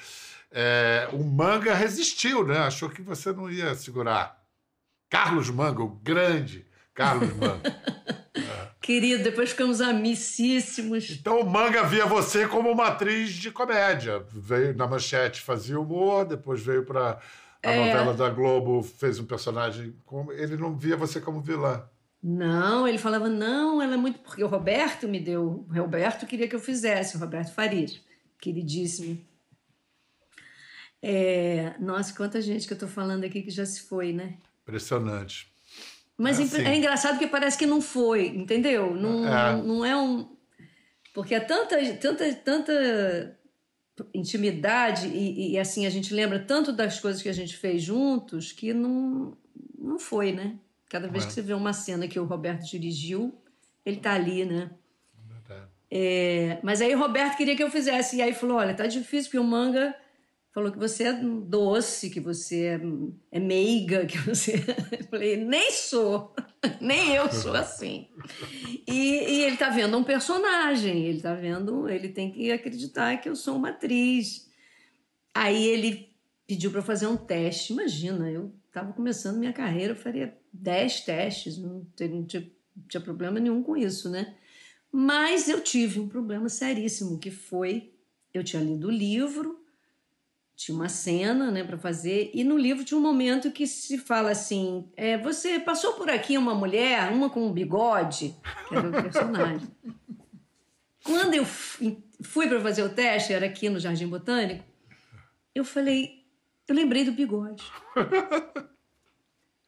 É, 0.52 1.08
o 1.14 1.24
Manga 1.24 1.76
resistiu, 1.76 2.44
né? 2.48 2.58
Achou 2.62 2.90
que 2.90 3.04
você 3.04 3.32
não 3.32 3.48
ia 3.48 3.76
segurar. 3.76 4.42
Carlos 5.08 5.52
Manga, 5.52 5.84
o 5.84 5.90
grande 5.90 6.66
Carlos 6.96 7.32
Manga. 7.36 7.62
Querido, 8.86 9.24
depois 9.24 9.50
ficamos 9.50 9.82
amicíssimos. 9.82 11.10
Então 11.10 11.42
o 11.42 11.50
Manga 11.50 11.82
via 11.86 12.06
você 12.06 12.48
como 12.48 12.70
uma 12.70 12.90
atriz 12.90 13.32
de 13.32 13.50
comédia. 13.50 14.24
Veio 14.30 14.78
na 14.78 14.86
manchete, 14.86 15.42
fazia 15.42 15.80
humor, 15.80 16.24
depois 16.24 16.62
veio 16.62 16.86
para 16.86 17.20
a 17.64 17.72
é... 17.72 17.80
novela 17.80 18.14
da 18.14 18.30
Globo, 18.30 18.84
fez 18.84 19.18
um 19.18 19.26
personagem 19.26 19.96
como. 20.06 20.32
Ele 20.32 20.56
não 20.56 20.78
via 20.78 20.96
você 20.96 21.20
como 21.20 21.42
vilã. 21.42 21.84
Não, 22.22 22.88
ele 22.88 23.00
falava, 23.00 23.28
não, 23.28 23.82
ela 23.82 23.96
é 23.96 23.98
muito. 23.98 24.20
Porque 24.20 24.44
o 24.44 24.48
Roberto 24.48 25.08
me 25.08 25.20
deu. 25.20 25.66
O 25.68 25.74
Roberto 25.74 26.28
queria 26.28 26.48
que 26.48 26.56
eu 26.56 26.60
fizesse, 26.60 27.18
o 27.18 27.20
Roberto 27.20 27.56
Faria, 27.56 27.88
queridíssimo. 28.40 29.20
É, 31.02 31.74
nossa, 31.80 32.16
quanta 32.16 32.40
gente 32.40 32.68
que 32.68 32.74
eu 32.74 32.76
estou 32.76 32.90
falando 32.90 33.24
aqui 33.24 33.42
que 33.42 33.50
já 33.50 33.66
se 33.66 33.82
foi, 33.82 34.14
né? 34.14 34.38
Impressionante. 34.62 35.55
Mas 36.18 36.40
é, 36.40 36.44
assim. 36.44 36.62
é 36.64 36.76
engraçado 36.76 37.14
porque 37.14 37.28
parece 37.28 37.58
que 37.58 37.66
não 37.66 37.82
foi, 37.82 38.28
entendeu? 38.28 38.96
Não 38.96 39.28
é, 39.28 39.62
não 39.62 39.86
é 39.86 39.98
um. 39.98 40.30
Porque 41.14 41.36
é 41.36 41.40
tanta, 41.40 41.78
tanta, 41.96 42.34
tanta 42.36 43.38
intimidade 44.14 45.08
e, 45.08 45.54
e, 45.54 45.60
assim 45.60 45.86
a 45.86 45.90
gente 45.90 46.14
lembra 46.14 46.40
tanto 46.40 46.74
das 46.74 47.00
coisas 47.00 47.22
que 47.22 47.30
a 47.30 47.34
gente 47.34 47.56
fez 47.56 47.82
juntos 47.82 48.52
que 48.52 48.74
não, 48.74 49.38
não 49.78 49.98
foi, 49.98 50.32
né? 50.32 50.56
Cada 50.90 51.08
vez 51.08 51.24
é. 51.24 51.28
que 51.28 51.34
você 51.34 51.42
vê 51.42 51.54
uma 51.54 51.74
cena 51.74 52.08
que 52.08 52.20
o 52.20 52.26
Roberto 52.26 52.66
dirigiu, 52.66 53.34
ele 53.86 53.98
tá 53.98 54.14
ali, 54.14 54.46
né? 54.46 54.72
É, 55.90 56.60
mas 56.64 56.82
aí 56.82 56.94
o 56.94 57.00
Roberto 57.00 57.38
queria 57.38 57.56
que 57.56 57.64
eu 57.64 57.70
fizesse. 57.70 58.18
E 58.18 58.22
aí 58.22 58.34
falou: 58.34 58.58
olha, 58.58 58.74
tá 58.74 58.88
difícil, 58.88 59.30
porque 59.30 59.40
o 59.40 59.44
manga 59.44 59.96
falou 60.56 60.72
que 60.72 60.80
você 60.80 61.04
é 61.04 61.14
doce, 61.14 62.10
que 62.10 62.22
você 62.22 62.80
é, 63.30 63.40
meiga, 63.42 64.06
que 64.06 64.18
você. 64.20 64.54
Eu 64.98 65.06
falei, 65.08 65.36
nem 65.36 65.70
sou, 65.70 66.34
nem 66.80 67.14
eu 67.14 67.30
sou 67.30 67.54
assim. 67.54 68.08
E, 68.88 68.94
e, 68.94 69.44
ele 69.44 69.58
tá 69.58 69.70
vendo 69.70 69.98
um 69.98 70.04
personagem, 70.04 71.04
ele 71.04 71.20
tá 71.20 71.36
vendo, 71.36 71.90
ele 71.90 72.08
tem 72.08 72.32
que 72.32 72.54
acreditar 72.54 73.18
que 73.18 73.28
eu 73.28 73.36
sou 73.36 73.58
uma 73.58 73.70
atriz. 73.70 74.50
Aí 75.34 75.68
ele 75.68 76.16
pediu 76.48 76.72
para 76.72 76.82
fazer 76.82 77.08
um 77.08 77.18
teste. 77.18 77.74
Imagina, 77.74 78.32
eu 78.32 78.54
estava 78.68 78.94
começando 78.94 79.38
minha 79.38 79.52
carreira, 79.52 79.92
eu 79.92 79.98
faria 79.98 80.38
10 80.54 81.02
testes, 81.02 81.58
não, 81.58 81.86
não 82.00 82.26
tinha, 82.26 82.50
não 82.74 82.88
tinha 82.88 83.02
problema 83.02 83.42
nenhum 83.42 83.62
com 83.62 83.76
isso, 83.76 84.10
né? 84.10 84.38
Mas 84.90 85.50
eu 85.50 85.60
tive 85.60 86.00
um 86.00 86.08
problema 86.08 86.48
seríssimo, 86.48 87.20
que 87.20 87.30
foi, 87.30 87.94
eu 88.34 88.42
tinha 88.42 88.64
lido 88.64 88.88
o 88.88 88.92
livro, 88.92 89.65
tinha 90.56 90.76
uma 90.76 90.88
cena 90.88 91.52
né, 91.52 91.64
para 91.64 91.78
fazer, 91.78 92.32
e 92.34 92.44
no 92.44 92.58
livro 92.58 92.86
tinha 92.86 92.98
um 92.98 93.04
momento 93.04 93.52
que 93.52 93.68
se 93.68 93.98
fala 93.98 94.32
assim: 94.32 94.90
é, 94.96 95.18
você 95.18 95.60
passou 95.60 95.94
por 95.94 96.10
aqui 96.10 96.38
uma 96.38 96.56
mulher, 96.56 97.12
uma 97.12 97.30
com 97.30 97.46
um 97.46 97.52
bigode, 97.52 98.36
que 98.68 98.76
era 98.76 98.88
o 98.88 98.92
personagem. 98.92 99.68
Quando 101.04 101.36
eu 101.36 101.46
fui 101.46 102.48
para 102.48 102.60
fazer 102.60 102.82
o 102.82 102.90
teste, 102.90 103.32
era 103.32 103.46
aqui 103.46 103.70
no 103.70 103.80
Jardim 103.80 104.08
Botânico, 104.08 104.64
eu 105.54 105.64
falei, 105.64 106.26
eu 106.68 106.74
lembrei 106.74 107.04
do 107.04 107.12
bigode. 107.12 107.64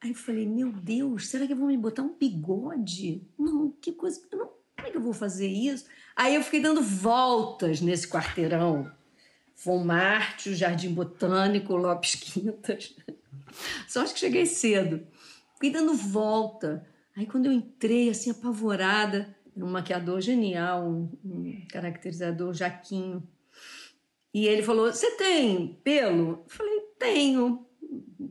Aí 0.00 0.10
eu 0.10 0.14
falei, 0.14 0.46
meu 0.46 0.72
Deus, 0.72 1.28
será 1.28 1.46
que 1.46 1.54
vão 1.54 1.68
me 1.68 1.76
botar 1.76 2.02
um 2.02 2.16
bigode? 2.16 3.26
Não, 3.38 3.70
que 3.80 3.92
coisa, 3.92 4.20
não, 4.32 4.46
como 4.76 4.88
é 4.88 4.90
que 4.90 4.96
eu 4.96 5.00
vou 5.00 5.12
fazer 5.12 5.48
isso? 5.48 5.86
Aí 6.16 6.34
eu 6.34 6.42
fiquei 6.42 6.60
dando 6.60 6.82
voltas 6.82 7.80
nesse 7.80 8.08
quarteirão 8.08 8.90
Von 9.64 9.84
Marte, 9.84 10.50
o 10.50 10.54
Jardim 10.54 10.92
Botânico, 10.92 11.76
Lopes 11.76 12.14
Quintas. 12.14 12.94
Só 13.88 14.02
acho 14.02 14.14
que 14.14 14.20
cheguei 14.20 14.46
cedo. 14.46 15.06
Fiquei 15.54 15.70
dando 15.70 15.94
volta. 15.94 16.86
Aí 17.16 17.26
quando 17.26 17.46
eu 17.46 17.52
entrei, 17.52 18.08
assim, 18.08 18.30
apavorada, 18.30 19.34
um 19.56 19.66
maquiador 19.66 20.20
genial, 20.20 20.88
um, 20.88 21.10
um 21.24 21.66
caracterizador 21.68 22.54
Jaquinho. 22.54 23.26
E 24.32 24.46
ele 24.46 24.62
falou, 24.62 24.92
você 24.92 25.16
tem 25.16 25.78
pelo? 25.82 26.30
Eu 26.30 26.44
falei, 26.46 26.80
tenho. 26.98 27.66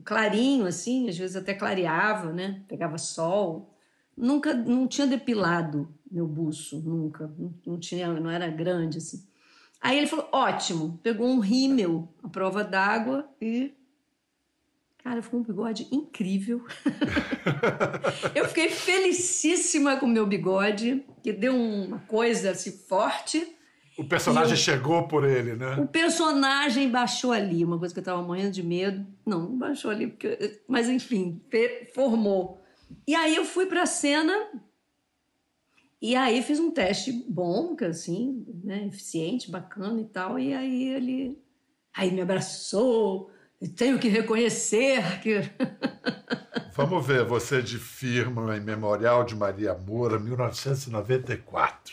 Clarinho, 0.04 0.64
assim, 0.64 1.08
às 1.10 1.18
vezes 1.18 1.36
até 1.36 1.52
clareava, 1.52 2.32
né? 2.32 2.64
Pegava 2.66 2.96
sol. 2.96 3.74
Nunca, 4.16 4.54
não 4.54 4.88
tinha 4.88 5.06
depilado 5.06 5.92
meu 6.10 6.26
buço, 6.26 6.80
nunca. 6.80 7.30
Não, 7.38 7.54
não 7.66 7.78
tinha, 7.78 8.08
não 8.18 8.30
era 8.30 8.48
grande, 8.48 8.98
assim. 8.98 9.27
Aí 9.80 9.96
ele 9.96 10.06
falou: 10.06 10.28
ótimo, 10.32 10.98
pegou 11.02 11.26
um 11.26 11.38
rímel, 11.38 12.08
a 12.22 12.28
prova 12.28 12.64
d'água 12.64 13.28
e. 13.40 13.72
Cara, 15.02 15.22
ficou 15.22 15.40
um 15.40 15.42
bigode 15.42 15.86
incrível. 15.90 16.64
eu 18.34 18.46
fiquei 18.46 18.68
felicíssima 18.68 19.96
com 19.96 20.06
o 20.06 20.08
meu 20.08 20.26
bigode, 20.26 21.04
que 21.22 21.32
deu 21.32 21.54
uma 21.54 22.00
coisa 22.00 22.50
assim 22.50 22.72
forte. 22.72 23.56
O 23.96 24.04
personagem 24.04 24.56
chegou 24.56 25.08
por 25.08 25.24
ele, 25.24 25.54
né? 25.54 25.76
O 25.76 25.86
personagem 25.86 26.90
baixou 26.90 27.32
ali, 27.32 27.64
uma 27.64 27.78
coisa 27.78 27.94
que 27.94 27.98
eu 27.98 28.02
estava 28.02 28.22
morrendo 28.22 28.50
de 28.50 28.62
medo. 28.62 29.06
Não, 29.24 29.40
não 29.40 29.58
baixou 29.58 29.90
ali, 29.90 30.08
porque... 30.08 30.60
mas 30.68 30.88
enfim, 30.88 31.40
formou. 31.94 32.62
E 33.06 33.14
aí 33.14 33.34
eu 33.34 33.44
fui 33.44 33.66
para 33.66 33.82
a 33.82 33.86
cena 33.86 34.34
e 36.00 36.14
aí 36.14 36.42
fiz 36.42 36.60
um 36.60 36.70
teste 36.70 37.12
bom, 37.28 37.76
assim, 37.88 38.46
né, 38.62 38.86
eficiente, 38.86 39.50
bacana 39.50 40.00
e 40.00 40.04
tal. 40.04 40.38
E 40.38 40.54
aí 40.54 40.88
ele 40.90 41.38
aí 41.94 42.12
me 42.12 42.20
abraçou. 42.20 43.30
Tenho 43.76 43.98
que 43.98 44.08
reconhecer 44.08 45.20
que 45.20 45.40
Vamos 46.78 47.04
ver 47.04 47.24
você 47.24 47.60
de 47.60 47.76
firma 47.76 48.56
em 48.56 48.60
Memorial 48.60 49.24
de 49.24 49.34
Maria 49.34 49.74
Moura, 49.74 50.16
1994. 50.16 51.92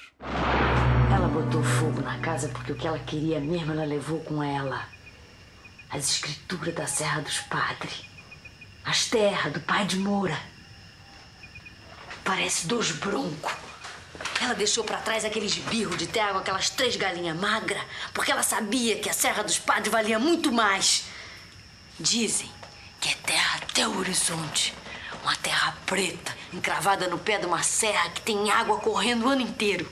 Ela 1.12 1.28
botou 1.28 1.64
fogo 1.64 2.02
na 2.02 2.20
casa 2.20 2.50
porque 2.50 2.72
o 2.72 2.76
que 2.76 2.88
ela 2.88 3.00
queria 3.00 3.40
mesmo 3.40 3.72
ela 3.72 3.84
levou 3.84 4.20
com 4.20 4.44
ela. 4.44 4.88
As 5.90 6.12
escrituras 6.12 6.76
da 6.76 6.86
Serra 6.86 7.22
dos 7.22 7.40
Padres. 7.40 8.06
As 8.86 9.10
terras 9.10 9.54
do 9.54 9.60
pai 9.62 9.88
de 9.88 9.98
Moura. 9.98 10.38
Parece 12.24 12.68
dois 12.68 12.92
broncos. 12.92 13.65
Ela 14.42 14.54
deixou 14.54 14.84
para 14.84 14.98
trás 14.98 15.26
aqueles 15.26 15.56
birros 15.56 15.98
de 15.98 16.08
terra 16.08 16.34
com 16.34 16.40
aquelas 16.40 16.70
três 16.70 16.96
galinhas 16.96 17.38
magras, 17.38 17.82
porque 18.14 18.32
ela 18.32 18.44
sabia 18.44 19.00
que 19.00 19.10
a 19.10 19.14
Serra 19.14 19.44
dos 19.44 19.60
Padres 19.60 19.92
valia 19.92 20.20
muito 20.20 20.52
mais. 20.52 21.06
Dizem 22.00 22.50
que 23.00 23.10
é 23.10 23.16
terra 23.26 23.60
até 23.62 23.88
o 23.88 23.98
horizonte. 23.98 24.74
Uma 25.24 25.36
terra 25.38 25.76
preta, 25.86 26.36
encravada 26.54 27.08
no 27.08 27.18
pé 27.18 27.40
de 27.40 27.46
uma 27.46 27.64
serra 27.64 28.10
que 28.10 28.22
tem 28.22 28.52
água 28.52 28.80
correndo 28.80 29.26
o 29.26 29.30
ano 29.30 29.42
inteiro. 29.42 29.90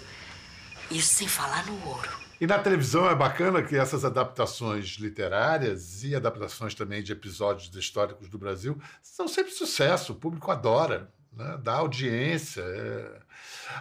Isso 0.91 1.13
sem 1.13 1.27
falar 1.27 1.65
no 1.65 1.87
ouro. 1.87 2.23
E 2.39 2.45
na 2.45 2.59
televisão 2.59 3.09
é 3.09 3.15
bacana 3.15 3.63
que 3.63 3.75
essas 3.75 4.03
adaptações 4.03 4.97
literárias 4.99 6.03
e 6.03 6.13
adaptações 6.13 6.75
também 6.75 7.01
de 7.01 7.11
episódios 7.11 7.73
históricos 7.73 8.27
do 8.27 8.37
Brasil 8.37 8.77
são 9.01 9.27
sempre 9.27 9.53
sucesso, 9.53 10.11
o 10.11 10.15
público 10.15 10.51
adora, 10.51 11.09
né? 11.31 11.57
dá 11.63 11.75
audiência. 11.75 12.61
É... 12.61 13.22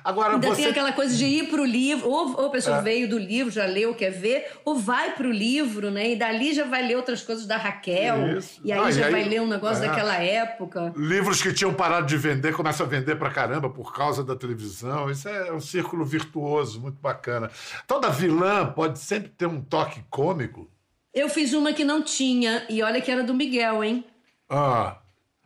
Agora, 0.04 0.34
Ainda 0.34 0.48
você... 0.48 0.62
tem 0.62 0.70
aquela 0.70 0.92
coisa 0.92 1.16
de 1.16 1.24
ir 1.24 1.48
para 1.48 1.60
o 1.60 1.64
livro, 1.64 2.08
ou, 2.08 2.40
ou 2.40 2.46
a 2.46 2.50
pessoa 2.50 2.78
é. 2.78 2.82
veio 2.82 3.08
do 3.08 3.18
livro, 3.18 3.50
já 3.50 3.66
leu, 3.66 3.94
quer 3.94 4.10
ver, 4.10 4.46
ou 4.64 4.76
vai 4.76 5.14
para 5.14 5.26
o 5.26 5.30
livro, 5.30 5.90
né? 5.90 6.12
E 6.12 6.16
dali 6.16 6.52
já 6.54 6.64
vai 6.64 6.86
ler 6.86 6.96
outras 6.96 7.22
coisas 7.22 7.46
da 7.46 7.56
Raquel, 7.56 8.38
Isso. 8.38 8.60
e 8.64 8.72
aí 8.72 8.78
ah, 8.78 8.90
já 8.90 9.02
e 9.02 9.04
aí, 9.04 9.12
vai 9.12 9.24
ler 9.24 9.40
um 9.42 9.46
negócio 9.46 9.82
é. 9.84 9.88
daquela 9.88 10.16
época. 10.16 10.92
Livros 10.96 11.40
que 11.42 11.52
tinham 11.52 11.72
parado 11.74 12.06
de 12.06 12.16
vender 12.16 12.54
começam 12.54 12.86
a 12.86 12.88
vender 12.88 13.16
para 13.16 13.30
caramba 13.30 13.70
por 13.70 13.94
causa 13.94 14.24
da 14.24 14.36
televisão. 14.36 15.10
Isso 15.10 15.28
é 15.28 15.52
um 15.52 15.60
círculo 15.60 16.04
virtuoso, 16.04 16.80
muito 16.80 17.00
bacana. 17.00 17.50
Toda 17.86 18.08
vilã 18.08 18.66
pode 18.66 18.98
sempre 18.98 19.30
ter 19.30 19.46
um 19.46 19.60
toque 19.60 20.02
cômico. 20.10 20.70
Eu 21.14 21.28
fiz 21.28 21.52
uma 21.52 21.72
que 21.72 21.84
não 21.84 22.02
tinha, 22.02 22.64
e 22.70 22.82
olha 22.82 23.00
que 23.00 23.10
era 23.10 23.22
do 23.22 23.34
Miguel, 23.34 23.84
hein? 23.84 24.04
Ah. 24.48 24.96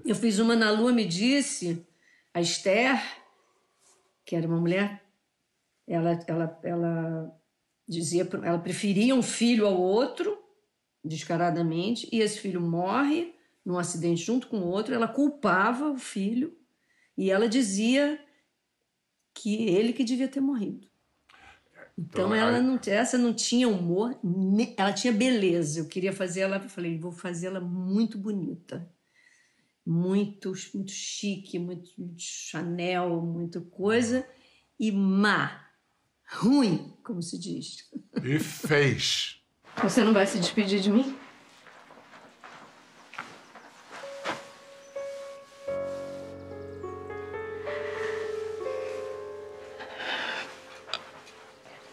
Eu 0.05 0.15
fiz 0.15 0.39
uma 0.39 0.55
na 0.55 0.71
Lua 0.71 0.93
Me 0.93 1.05
Disse, 1.05 1.85
a 2.33 2.41
Esther 2.41 3.01
que 4.27 4.35
era 4.35 4.47
uma 4.47 4.61
mulher, 4.61 5.03
ela, 5.87 6.19
ela, 6.27 6.61
ela 6.65 7.41
dizia, 7.89 8.29
ela 8.43 8.59
preferia 8.59 9.15
um 9.15 9.23
filho 9.23 9.65
ao 9.65 9.81
outro, 9.81 10.37
descaradamente, 11.03 12.09
e 12.13 12.21
esse 12.21 12.41
filho 12.41 12.61
morre 12.61 13.33
num 13.65 13.79
acidente 13.79 14.23
junto 14.23 14.49
com 14.49 14.59
o 14.59 14.67
outro, 14.67 14.95
ela 14.95 15.07
culpava 15.07 15.91
o 15.91 15.97
filho 15.97 16.59
e 17.17 17.31
ela 17.31 17.49
dizia 17.49 18.21
que 19.33 19.69
ele 19.69 19.93
que 19.93 20.03
devia 20.03 20.29
ter 20.29 20.41
morrido. 20.41 20.89
Então, 21.97 22.27
então 22.27 22.35
ela 22.35 22.61
não, 22.61 22.79
essa 22.87 23.17
não 23.17 23.33
tinha 23.33 23.69
humor, 23.69 24.19
ela 24.77 24.93
tinha 24.93 25.13
beleza. 25.13 25.81
Eu 25.81 25.87
queria 25.87 26.13
fazer 26.13 26.41
ela, 26.41 26.57
eu 26.57 26.69
falei, 26.69 26.99
vou 26.99 27.13
fazer 27.13 27.47
ela 27.47 27.61
muito 27.61 28.19
bonita 28.19 28.87
muito, 29.87 30.53
muito 30.75 30.91
chique, 30.91 31.59
muito, 31.61 31.91
muito 31.97 32.21
Chanel, 32.21 33.21
muito 33.21 33.61
coisa, 33.61 34.29
e 34.81 34.91
má, 34.91 35.65
ruim, 36.29 36.93
como 37.05 37.23
se 37.23 37.39
diz. 37.39 37.89
E 38.23 38.39
fez. 38.41 39.41
Você 39.81 40.03
não 40.03 40.13
vai 40.13 40.27
se 40.27 40.39
despedir 40.39 40.81
de 40.81 40.91
mim? 40.91 41.17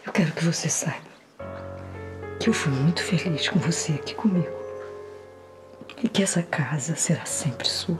Eu 0.04 0.12
quero 0.12 0.32
que 0.32 0.44
você 0.44 0.68
saiba 0.68 1.14
que 2.40 2.48
eu 2.48 2.52
fui 2.52 2.72
muito 2.72 3.02
feliz 3.02 3.48
com 3.48 3.58
você 3.58 3.92
aqui 3.92 4.14
comigo 4.14 4.63
e 6.04 6.08
que 6.08 6.22
essa 6.22 6.42
casa 6.42 6.94
será 6.94 7.24
sempre 7.24 7.66
sua. 7.66 7.98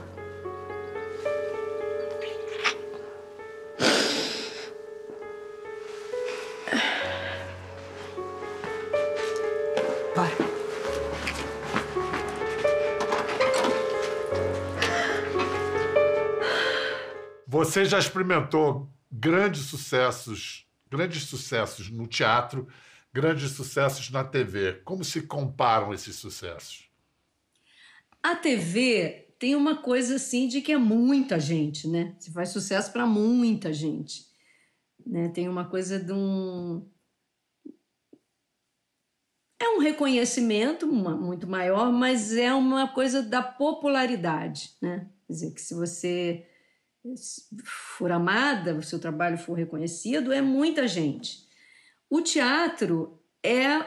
Vai. 10.15 10.31
Você 17.47 17.85
já 17.85 17.97
experimentou 17.97 18.87
grandes 19.11 19.63
sucessos, 19.63 20.67
grandes 20.91 21.23
sucessos 21.23 21.89
no 21.89 22.05
teatro, 22.05 22.67
grandes 23.11 23.49
sucessos 23.53 24.11
na 24.11 24.23
TV. 24.23 24.73
Como 24.85 25.03
se 25.03 25.23
comparam 25.23 25.91
esses 25.91 26.17
sucessos? 26.17 26.85
A 28.25 28.35
TV 28.35 29.35
tem 29.37 29.55
uma 29.55 29.77
coisa 29.77 30.15
assim 30.15 30.47
de 30.47 30.59
que 30.59 30.71
é 30.71 30.79
muita 30.79 31.39
gente, 31.39 31.87
né? 31.87 32.15
Se 32.17 32.31
faz 32.31 32.49
sucesso 32.49 32.91
para 32.91 33.05
muita 33.05 33.71
gente. 33.71 34.25
Né? 35.05 35.29
Tem 35.29 35.47
uma 35.47 35.69
coisa 35.69 35.99
de 35.99 36.11
um. 36.11 36.89
É 39.61 39.69
um 39.69 39.77
reconhecimento 39.77 40.87
muito 40.87 41.45
maior, 41.45 41.91
mas 41.91 42.35
é 42.35 42.51
uma 42.51 42.87
coisa 42.87 43.21
da 43.21 43.43
popularidade, 43.43 44.71
né? 44.81 45.07
Quer 45.27 45.33
dizer, 45.33 45.51
que 45.53 45.61
se 45.61 45.75
você 45.75 46.47
for 47.63 48.11
amada, 48.11 48.73
o 48.73 48.81
seu 48.81 48.97
trabalho 48.97 49.37
for 49.37 49.53
reconhecido, 49.53 50.33
é 50.33 50.41
muita 50.41 50.87
gente. 50.87 51.47
O 52.09 52.23
teatro 52.23 53.23
é 53.43 53.85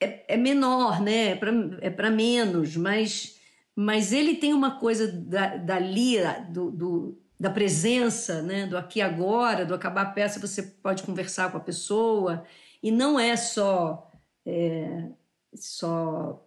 é, 0.00 0.34
é 0.34 0.36
menor, 0.36 1.00
né? 1.00 1.32
É 1.80 1.90
para 1.90 2.08
é 2.08 2.10
menos, 2.10 2.76
mas, 2.76 3.38
mas 3.74 4.12
ele 4.12 4.36
tem 4.36 4.52
uma 4.52 4.78
coisa 4.78 5.10
da, 5.10 5.56
dali, 5.56 6.16
do, 6.50 6.70
do, 6.70 7.22
da 7.38 7.50
presença, 7.50 8.42
né? 8.42 8.66
do 8.66 8.76
aqui 8.76 9.00
agora, 9.00 9.64
do 9.64 9.74
acabar 9.74 10.02
a 10.02 10.10
peça, 10.10 10.40
você 10.40 10.62
pode 10.62 11.02
conversar 11.02 11.50
com 11.50 11.58
a 11.58 11.60
pessoa, 11.60 12.44
e 12.82 12.90
não 12.90 13.18
é 13.18 13.36
só, 13.36 14.10
é, 14.46 15.08
só 15.54 16.44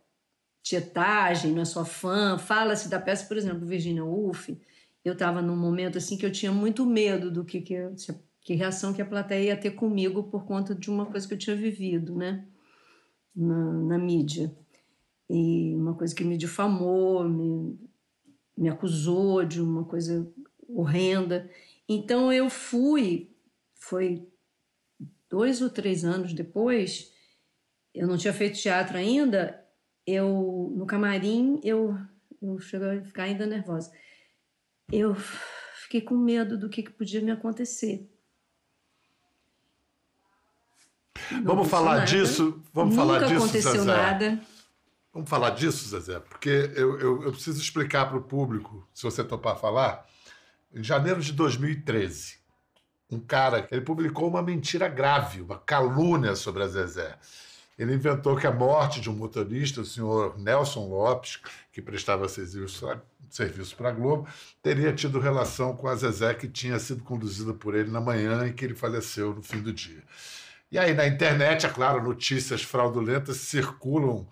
tietagem, 0.64 1.52
não 1.52 1.62
é 1.62 1.66
só 1.66 1.84
fã. 1.84 2.38
Fala-se 2.38 2.90
da 2.90 3.00
peça, 3.00 3.26
por 3.26 3.38
exemplo, 3.38 3.68
Virginia 3.68 4.04
Woolf. 4.06 4.50
Eu 5.04 5.14
estava 5.14 5.42
num 5.42 5.58
momento 5.58 5.98
assim 5.98 6.18
que 6.18 6.26
eu 6.26 6.32
tinha 6.32 6.52
muito 6.52 6.86
medo 6.86 7.32
do 7.32 7.44
que, 7.44 7.60
que, 7.62 7.76
que 8.42 8.54
reação 8.54 8.94
que 8.94 9.02
a 9.02 9.06
plateia 9.06 9.46
ia 9.48 9.58
ter 9.58 9.72
comigo 9.72 10.24
por 10.24 10.46
conta 10.46 10.76
de 10.76 10.90
uma 10.90 11.06
coisa 11.06 11.28
que 11.28 11.34
eu 11.34 11.38
tinha 11.38 11.56
vivido, 11.56 12.16
né? 12.16 12.46
Na, 13.36 13.74
na 13.74 13.98
mídia. 13.98 14.56
E 15.30 15.74
uma 15.76 15.94
coisa 15.94 16.14
que 16.14 16.24
me 16.24 16.38
difamou, 16.38 17.28
me, 17.28 17.80
me 18.58 18.70
acusou 18.70 19.46
de 19.46 19.62
uma 19.62 19.86
coisa 19.86 20.30
horrenda. 20.68 21.50
Então 21.88 22.32
eu 22.32 22.50
fui, 22.50 23.32
foi 23.76 24.28
dois 25.30 25.62
ou 25.62 25.70
três 25.70 26.04
anos 26.04 26.34
depois, 26.34 27.14
eu 27.94 28.08
não 28.08 28.18
tinha 28.18 28.34
feito 28.34 28.60
teatro 28.60 28.98
ainda, 28.98 29.66
eu 30.06 30.74
no 30.76 30.86
camarim 30.86 31.60
eu 31.64 31.98
eu 32.42 32.60
cheguei 32.60 32.98
a 32.98 33.04
ficar 33.04 33.24
ainda 33.24 33.46
nervosa. 33.46 33.92
Eu 34.92 35.16
fiquei 35.84 36.02
com 36.02 36.18
medo 36.18 36.58
do 36.58 36.70
que, 36.70 36.82
que 36.82 36.92
podia 36.92 37.22
me 37.22 37.32
acontecer. 37.32 38.10
Vamos 41.44 41.68
falar 41.68 41.96
nada. 41.96 42.06
disso. 42.06 42.62
Vamos 42.74 42.96
Nunca 42.96 43.08
falar 43.08 43.28
disso, 43.28 43.44
aconteceu 43.44 43.72
Zezé. 43.72 43.86
nada. 43.86 44.42
Vamos 45.14 45.30
falar 45.30 45.50
disso, 45.52 45.90
Zezé, 45.90 46.20
porque 46.20 46.72
eu, 46.76 47.00
eu, 47.00 47.24
eu 47.24 47.32
preciso 47.32 47.62
explicar 47.62 48.06
para 48.08 48.18
o 48.18 48.22
público, 48.22 48.88
se 48.94 49.04
você 49.04 49.24
topar 49.24 49.58
falar. 49.60 50.06
Em 50.74 50.82
janeiro 50.84 51.20
de 51.20 51.34
2013, 51.34 52.36
um 53.12 53.20
cara 53.20 53.68
ele 53.70 53.82
publicou 53.82 54.30
uma 54.30 54.42
mentira 54.42 54.88
grave, 54.88 55.42
uma 55.42 55.60
calúnia 55.60 56.34
sobre 56.36 56.64
a 56.64 56.68
Zezé. 56.68 57.18
Ele 57.78 57.94
inventou 57.94 58.38
que 58.38 58.48
a 58.48 58.52
morte 58.52 59.02
de 59.02 59.10
um 59.10 59.14
motorista, 59.14 59.82
o 59.82 59.86
senhor 59.86 60.38
Nelson 60.38 60.88
Lopes, 60.88 61.40
que 61.74 61.82
prestava 61.82 62.28
serviço 62.30 63.76
para 63.76 63.90
a 63.90 63.92
Globo, 63.92 64.28
teria 64.62 64.94
tido 64.94 65.20
relação 65.20 65.76
com 65.76 65.88
a 65.88 65.96
Zezé, 65.96 66.34
que 66.34 66.48
tinha 66.48 66.78
sido 66.80 67.04
conduzida 67.04 67.54
por 67.54 67.76
ele 67.76 67.90
na 67.90 68.00
manhã 68.00 68.46
e 68.46 68.54
que 68.54 68.64
ele 68.64 68.76
faleceu 68.76 69.34
no 69.34 69.42
fim 69.42 69.62
do 69.62 69.74
dia. 69.74 70.04
E 70.72 70.80
aí, 70.80 70.94
na 70.94 71.06
internet, 71.06 71.66
é 71.66 71.70
claro, 71.70 72.02
notícias 72.02 72.64
fraudulentas 72.64 73.38
circulam, 73.38 74.26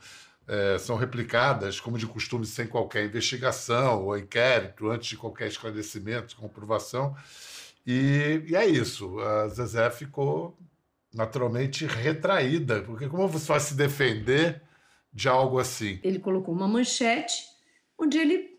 é, 0.47 0.77
são 0.79 0.95
replicadas, 0.95 1.81
como 1.81 1.97
de 1.97 2.07
costume, 2.07 2.45
sem 2.45 2.65
qualquer 2.65 3.05
investigação 3.05 4.05
ou 4.05 4.17
inquérito, 4.17 4.89
antes 4.89 5.09
de 5.09 5.17
qualquer 5.17 5.49
esclarecimento, 5.49 6.37
comprovação. 6.37 7.13
E, 7.85 8.41
e 8.47 8.55
é 8.55 8.65
isso. 8.65 9.19
A 9.19 9.49
Zezé 9.49 9.89
ficou 9.91 10.57
naturalmente 11.13 11.85
retraída, 11.85 12.83
porque 12.83 13.09
como 13.09 13.27
você 13.27 13.47
vai 13.47 13.59
se 13.59 13.73
defender 13.73 14.61
de 15.11 15.27
algo 15.27 15.59
assim? 15.59 15.99
Ele 16.03 16.19
colocou 16.19 16.53
uma 16.53 16.67
manchete 16.67 17.43
onde 17.97 18.17
ele 18.17 18.57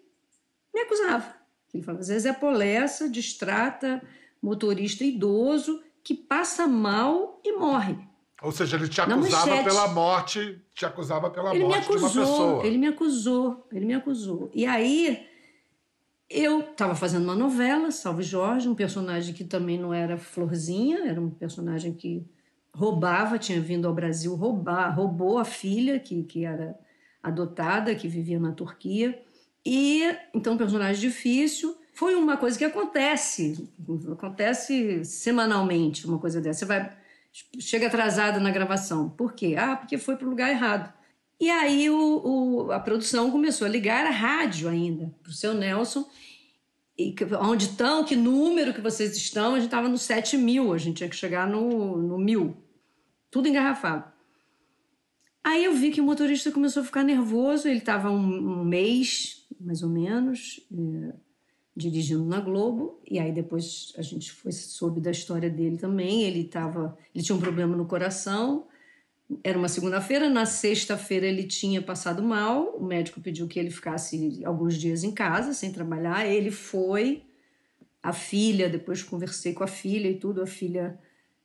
me 0.74 0.82
acusava. 0.82 1.34
Ele 1.72 1.82
falava: 1.82 2.02
Zezé 2.02 2.32
Polessa 2.32 3.08
distrata 3.08 4.02
motorista 4.42 5.04
idoso 5.04 5.82
que 6.02 6.14
passa 6.14 6.66
mal 6.66 7.40
e 7.44 7.56
morre. 7.56 7.96
Ou 8.42 8.50
seja, 8.52 8.76
ele 8.76 8.88
te 8.88 9.00
acusava 9.00 9.62
pela 9.62 9.88
morte, 9.88 10.62
te 10.74 10.86
acusava 10.86 11.30
pela 11.30 11.54
ele 11.54 11.64
me 11.64 11.70
morte 11.70 11.82
de 11.82 11.96
uma 11.96 11.98
acusou, 11.98 12.24
pessoa. 12.24 12.66
ele 12.66 12.78
me 12.78 12.86
acusou, 12.86 13.68
ele 13.70 13.84
me 13.84 13.94
acusou. 13.94 14.50
E 14.54 14.64
aí 14.64 15.26
eu 16.28 16.60
estava 16.60 16.94
fazendo 16.94 17.24
uma 17.24 17.34
novela, 17.34 17.90
Salve 17.90 18.22
Jorge, 18.22 18.68
um 18.68 18.74
personagem 18.74 19.34
que 19.34 19.44
também 19.44 19.78
não 19.78 19.92
era 19.92 20.16
florzinha, 20.16 21.00
era 21.06 21.20
um 21.20 21.28
personagem 21.28 21.92
que 21.92 22.24
roubava, 22.72 23.38
tinha 23.38 23.60
vindo 23.60 23.86
ao 23.86 23.94
Brasil 23.94 24.34
roubar, 24.34 24.94
roubou 24.94 25.38
a 25.38 25.44
filha 25.44 25.98
que, 25.98 26.22
que 26.22 26.44
era 26.44 26.78
adotada, 27.22 27.94
que 27.94 28.08
vivia 28.08 28.40
na 28.40 28.52
Turquia. 28.52 29.20
E 29.66 30.02
então 30.32 30.54
um 30.54 30.58
personagem 30.58 31.00
difícil. 31.00 31.76
Foi 32.00 32.14
uma 32.14 32.38
coisa 32.38 32.56
que 32.56 32.64
acontece, 32.64 33.68
acontece 34.10 35.04
semanalmente, 35.04 36.06
uma 36.06 36.18
coisa 36.18 36.40
dessa. 36.40 36.60
Você 36.60 36.64
vai 36.64 36.96
chega 37.58 37.88
atrasada 37.88 38.40
na 38.40 38.50
gravação. 38.50 39.10
Por 39.10 39.34
quê? 39.34 39.54
Ah, 39.58 39.76
porque 39.76 39.98
foi 39.98 40.16
para 40.16 40.26
o 40.26 40.30
lugar 40.30 40.48
errado. 40.50 40.90
E 41.38 41.50
aí 41.50 41.90
o, 41.90 42.22
o- 42.68 42.72
a 42.72 42.80
produção 42.80 43.30
começou 43.30 43.66
a 43.66 43.70
ligar 43.70 44.06
a 44.06 44.10
rádio 44.10 44.66
ainda 44.66 45.14
para 45.22 45.28
o 45.28 45.34
seu 45.34 45.52
Nelson. 45.52 46.08
E 46.98 47.14
onde 47.38 47.66
estão, 47.66 48.02
que 48.02 48.16
número 48.16 48.72
que 48.72 48.80
vocês 48.80 49.14
estão? 49.14 49.50
A 49.52 49.56
gente 49.58 49.66
estava 49.66 49.86
no 49.86 49.98
7 49.98 50.38
mil, 50.38 50.72
a 50.72 50.78
gente 50.78 50.96
tinha 50.96 51.08
que 51.10 51.16
chegar 51.16 51.46
no, 51.46 51.98
no 51.98 52.16
mil. 52.18 52.56
Tudo 53.30 53.46
engarrafado. 53.46 54.10
Aí 55.44 55.64
eu 55.66 55.74
vi 55.74 55.90
que 55.90 56.00
o 56.00 56.04
motorista 56.04 56.50
começou 56.50 56.82
a 56.82 56.86
ficar 56.86 57.04
nervoso. 57.04 57.68
Ele 57.68 57.76
estava 57.78 58.10
um, 58.10 58.60
um 58.60 58.64
mês, 58.64 59.46
mais 59.60 59.82
ou 59.82 59.90
menos, 59.90 60.66
eh, 60.72 61.14
dirigindo 61.76 62.24
na 62.24 62.40
Globo. 62.40 63.00
E 63.08 63.18
aí 63.18 63.32
depois 63.32 63.92
a 63.96 64.02
gente 64.02 64.32
foi 64.32 64.52
soube 64.52 65.00
da 65.00 65.10
história 65.10 65.48
dele 65.48 65.76
também. 65.76 66.22
Ele 66.22 66.44
tava, 66.44 66.96
ele 67.14 67.24
tinha 67.24 67.36
um 67.36 67.40
problema 67.40 67.76
no 67.76 67.86
coração. 67.86 68.66
Era 69.44 69.58
uma 69.58 69.68
segunda-feira. 69.68 70.28
Na 70.28 70.46
sexta-feira 70.46 71.26
ele 71.26 71.44
tinha 71.44 71.80
passado 71.80 72.22
mal. 72.22 72.76
O 72.76 72.84
médico 72.84 73.20
pediu 73.20 73.46
que 73.46 73.58
ele 73.58 73.70
ficasse 73.70 74.42
alguns 74.44 74.76
dias 74.76 75.04
em 75.04 75.12
casa, 75.12 75.54
sem 75.54 75.72
trabalhar. 75.72 76.26
Ele 76.26 76.50
foi. 76.50 77.24
A 78.02 78.14
filha, 78.14 78.68
depois 78.68 79.02
conversei 79.02 79.52
com 79.52 79.62
a 79.62 79.66
filha 79.66 80.08
e 80.08 80.14
tudo. 80.14 80.42
A 80.42 80.46
filha 80.46 80.98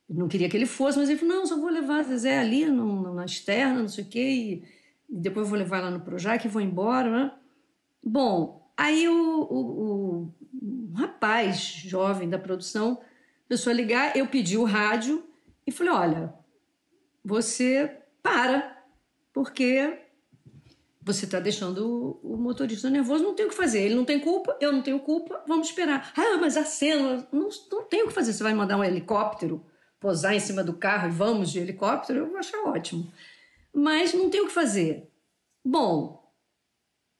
não 0.08 0.28
queria 0.28 0.48
que 0.48 0.56
ele 0.56 0.66
fosse, 0.66 0.98
mas 0.98 1.08
ele 1.08 1.18
falou: 1.18 1.36
não, 1.36 1.46
só 1.46 1.58
vou 1.58 1.68
levar 1.68 2.02
Zezé 2.04 2.38
ali 2.38 2.64
no, 2.66 3.12
na 3.14 3.24
externa, 3.24 3.80
não 3.80 3.88
sei 3.88 4.04
o 4.04 4.06
quê, 4.06 4.20
e, 4.20 4.64
e 5.10 5.18
depois 5.18 5.48
vou 5.48 5.58
levar 5.58 5.80
lá 5.80 5.90
no 5.90 6.00
Projac 6.00 6.44
e 6.44 6.50
vou 6.50 6.62
embora, 6.62 7.10
né? 7.10 7.32
Bom, 8.02 8.65
aí 8.76 9.08
o, 9.08 9.40
o, 9.42 9.58
o- 9.58 10.34
um 10.62 10.92
rapaz 10.94 11.58
jovem 11.58 12.28
da 12.28 12.38
produção 12.38 13.00
começou 13.48 13.70
a 13.70 13.74
ligar, 13.74 14.16
eu 14.16 14.26
pedi 14.26 14.56
o 14.56 14.64
rádio 14.64 15.24
e 15.66 15.70
falei: 15.72 15.92
olha, 15.92 16.34
você 17.24 17.98
para, 18.22 18.82
porque 19.32 19.98
você 21.02 21.24
está 21.24 21.38
deixando 21.38 22.18
o, 22.22 22.36
motorista 22.36 22.90
nervoso, 22.90 23.22
não 23.22 23.34
tem 23.34 23.46
o 23.46 23.48
que 23.48 23.54
fazer. 23.54 23.80
Ele 23.82 23.94
não 23.94 24.04
tem 24.04 24.18
culpa, 24.18 24.56
eu 24.60 24.72
não 24.72 24.82
tenho 24.82 24.98
culpa, 24.98 25.40
vamos 25.46 25.68
esperar. 25.68 26.12
Ah, 26.16 26.36
mas 26.40 26.56
a 26.56 26.64
cena, 26.64 27.28
não, 27.30 27.48
não 27.70 27.84
tem 27.84 28.02
o 28.02 28.08
que 28.08 28.12
fazer. 28.12 28.32
Você 28.32 28.42
vai 28.42 28.54
mandar 28.54 28.76
um 28.76 28.82
helicóptero 28.82 29.64
posar 30.00 30.34
em 30.34 30.40
cima 30.40 30.64
do 30.64 30.74
carro 30.74 31.08
e 31.08 31.12
vamos 31.12 31.52
de 31.52 31.60
helicóptero, 31.60 32.20
eu 32.20 32.26
vou 32.28 32.38
achar 32.38 32.58
ótimo. 32.64 33.12
Mas 33.72 34.12
não 34.12 34.28
tem 34.28 34.40
o 34.40 34.46
que 34.46 34.52
fazer. 34.52 35.08
Bom, 35.64 36.15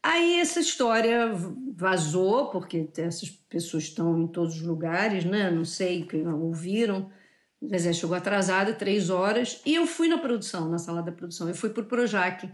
aí 0.06 0.40
essa 0.40 0.60
história 0.60 1.32
vazou, 1.74 2.50
porque 2.50 2.88
essas 2.96 3.28
pessoas 3.28 3.84
estão 3.84 4.18
em 4.20 4.26
todos 4.26 4.56
os 4.56 4.62
lugares, 4.62 5.24
né? 5.24 5.50
Não 5.50 5.64
sei, 5.64 6.04
que 6.04 6.16
ouviram. 6.16 7.10
O 7.60 7.68
Zezé 7.68 7.92
chegou 7.92 8.16
atrasado, 8.16 8.76
três 8.76 9.10
horas, 9.10 9.60
e 9.64 9.74
eu 9.74 9.86
fui 9.86 10.08
na 10.08 10.18
produção, 10.18 10.68
na 10.68 10.78
sala 10.78 11.02
da 11.02 11.12
produção. 11.12 11.48
Eu 11.48 11.54
fui 11.54 11.70
para 11.70 11.82
o 11.82 11.86
Projac. 11.86 12.50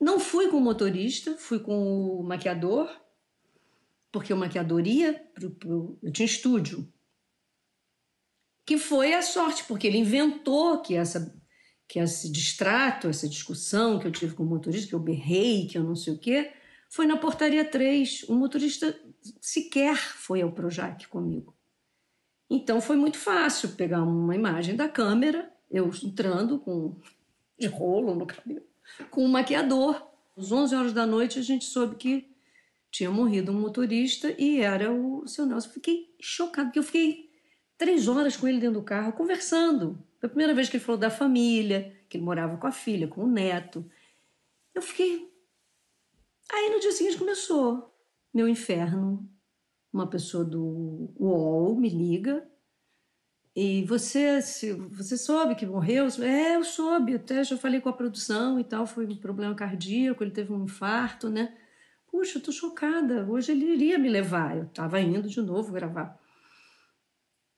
Não 0.00 0.20
fui 0.20 0.48
com 0.48 0.58
o 0.58 0.60
motorista, 0.60 1.36
fui 1.36 1.58
com 1.58 1.74
o 1.74 2.22
maquiador, 2.22 2.88
porque 4.12 4.32
o 4.32 4.36
maquiador 4.36 4.86
ia, 4.86 5.12
pro, 5.34 5.50
pro, 5.50 5.98
eu 6.02 6.12
tinha 6.12 6.26
estúdio. 6.26 6.90
Que 8.64 8.78
foi 8.78 9.14
a 9.14 9.22
sorte, 9.22 9.64
porque 9.64 9.86
ele 9.86 9.98
inventou 9.98 10.80
que 10.80 10.94
essa 10.94 11.38
que 11.88 11.98
esse 11.98 12.30
distrato, 12.30 13.08
essa 13.08 13.28
discussão 13.28 13.98
que 13.98 14.06
eu 14.06 14.12
tive 14.12 14.32
com 14.32 14.44
o 14.44 14.46
motorista, 14.46 14.88
que 14.88 14.94
eu 14.94 15.00
berrei, 15.00 15.66
que 15.66 15.76
eu 15.76 15.82
não 15.82 15.96
sei 15.96 16.14
o 16.14 16.18
quê, 16.18 16.52
foi 16.90 17.06
na 17.06 17.16
portaria 17.16 17.64
3. 17.64 18.24
O 18.28 18.34
motorista 18.34 18.94
sequer 19.40 19.96
foi 19.96 20.42
ao 20.42 20.52
Projac 20.52 21.08
comigo. 21.08 21.56
Então 22.50 22.80
foi 22.80 22.96
muito 22.96 23.16
fácil 23.16 23.70
pegar 23.70 24.02
uma 24.02 24.34
imagem 24.34 24.76
da 24.76 24.88
câmera, 24.88 25.50
eu 25.70 25.88
entrando 26.02 26.58
com 26.58 27.00
de 27.56 27.68
rolo 27.68 28.14
no 28.14 28.26
cabelo, 28.26 28.62
com 29.10 29.24
um 29.24 29.28
maquiador. 29.28 30.10
Às 30.36 30.50
11 30.50 30.74
horas 30.74 30.92
da 30.92 31.06
noite 31.06 31.38
a 31.38 31.42
gente 31.42 31.64
soube 31.64 31.96
que 31.96 32.28
tinha 32.90 33.10
morrido 33.10 33.52
um 33.52 33.60
motorista 33.60 34.34
e 34.36 34.60
era 34.60 34.92
o 34.92 35.26
seu 35.28 35.46
Nelson. 35.46 35.68
Eu 35.68 35.74
fiquei 35.74 36.14
chocado, 36.20 36.68
porque 36.68 36.78
eu 36.80 36.82
fiquei 36.82 37.30
três 37.78 38.08
horas 38.08 38.36
com 38.36 38.48
ele 38.48 38.58
dentro 38.58 38.80
do 38.80 38.84
carro, 38.84 39.12
conversando. 39.12 40.02
Foi 40.18 40.26
a 40.26 40.30
primeira 40.30 40.54
vez 40.54 40.68
que 40.68 40.76
ele 40.76 40.84
falou 40.84 41.00
da 41.00 41.08
família, 41.08 41.96
que 42.08 42.16
ele 42.16 42.24
morava 42.24 42.56
com 42.56 42.66
a 42.66 42.72
filha, 42.72 43.06
com 43.06 43.22
o 43.22 43.28
neto. 43.28 43.88
Eu 44.74 44.82
fiquei. 44.82 45.29
Aí 46.52 46.70
no 46.70 46.80
dia 46.80 46.92
seguinte 46.92 47.18
começou 47.18 47.94
meu 48.32 48.48
inferno. 48.48 49.28
Uma 49.92 50.06
pessoa 50.06 50.44
do 50.44 51.12
UOL 51.18 51.76
me 51.76 51.88
liga. 51.88 52.48
E 53.54 53.84
você, 53.84 54.40
se, 54.40 54.72
você 54.72 55.16
soube 55.16 55.56
que 55.56 55.66
morreu? 55.66 56.06
É, 56.22 56.56
eu 56.56 56.64
soube, 56.64 57.16
até 57.16 57.42
já 57.42 57.56
falei 57.56 57.80
com 57.80 57.88
a 57.88 57.92
produção 57.92 58.60
e 58.60 58.64
tal, 58.64 58.86
foi 58.86 59.06
um 59.06 59.16
problema 59.16 59.54
cardíaco, 59.54 60.22
ele 60.22 60.30
teve 60.30 60.52
um 60.52 60.64
infarto, 60.64 61.28
né? 61.28 61.56
Puxa, 62.06 62.38
eu 62.38 62.42
tô 62.42 62.52
chocada, 62.52 63.26
hoje 63.28 63.50
ele 63.52 63.66
iria 63.66 63.98
me 63.98 64.08
levar. 64.08 64.56
Eu 64.56 64.64
estava 64.64 65.00
indo 65.00 65.28
de 65.28 65.40
novo 65.40 65.72
gravar. 65.72 66.18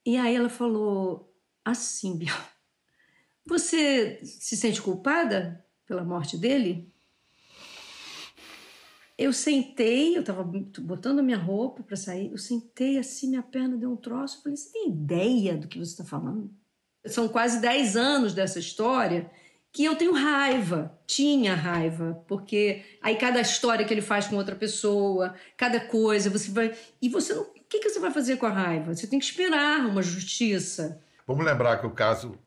E 0.05 0.17
aí 0.17 0.35
ela 0.35 0.49
falou 0.49 1.35
assim, 1.65 2.17
Biel, 2.19 2.35
você 3.47 4.21
se 4.25 4.57
sente 4.57 4.81
culpada 4.81 5.65
pela 5.87 6.05
morte 6.05 6.39
dele? 6.39 6.92
Eu 9.23 9.33
sentei, 9.33 10.17
eu 10.17 10.21
estava 10.21 10.43
botando 10.43 11.23
minha 11.23 11.39
roupa 11.39 11.83
para 11.83 11.97
sair, 11.97 12.31
eu 12.31 12.39
sentei 12.39 12.99
assim, 12.99 13.29
minha 13.29 13.43
perna 13.43 13.77
deu 13.77 13.93
um 13.93 13.97
troço, 13.97 14.39
eu 14.39 14.43
falei, 14.43 14.57
você 14.57 14.73
tem 14.73 14.89
ideia 14.89 15.57
do 15.57 15.69
que 15.69 15.79
você 15.79 15.93
está 15.93 16.05
falando? 16.05 16.51
São 17.07 17.29
quase 17.29 17.61
10 17.61 17.97
anos 17.97 18.35
dessa 18.35 18.59
história 18.59 19.31
que 19.73 19.85
eu 19.85 19.97
tenho 19.97 20.13
raiva, 20.13 20.99
tinha 21.07 21.55
raiva, 21.55 22.23
porque 22.29 22.85
aí 23.01 23.17
cada 23.17 23.41
história 23.41 23.87
que 23.87 23.95
ele 23.95 24.03
faz 24.03 24.27
com 24.27 24.37
outra 24.37 24.55
pessoa, 24.55 25.35
cada 25.57 25.81
coisa, 25.81 26.29
você 26.29 26.51
vai. 26.51 26.77
E 27.01 27.09
você 27.09 27.33
não. 27.33 27.43
O 27.43 27.75
que, 27.75 27.79
que 27.79 27.89
você 27.89 27.99
vai 27.99 28.11
fazer 28.11 28.37
com 28.37 28.45
a 28.45 28.51
raiva? 28.51 28.95
Você 28.95 29.07
tem 29.07 29.19
que 29.19 29.25
esperar 29.25 29.87
uma 29.87 30.03
justiça. 30.03 31.01
Vamos 31.27 31.47
lembrar 31.47 31.79
que 31.79 31.87
o 31.87 31.91
caso, 31.91 32.39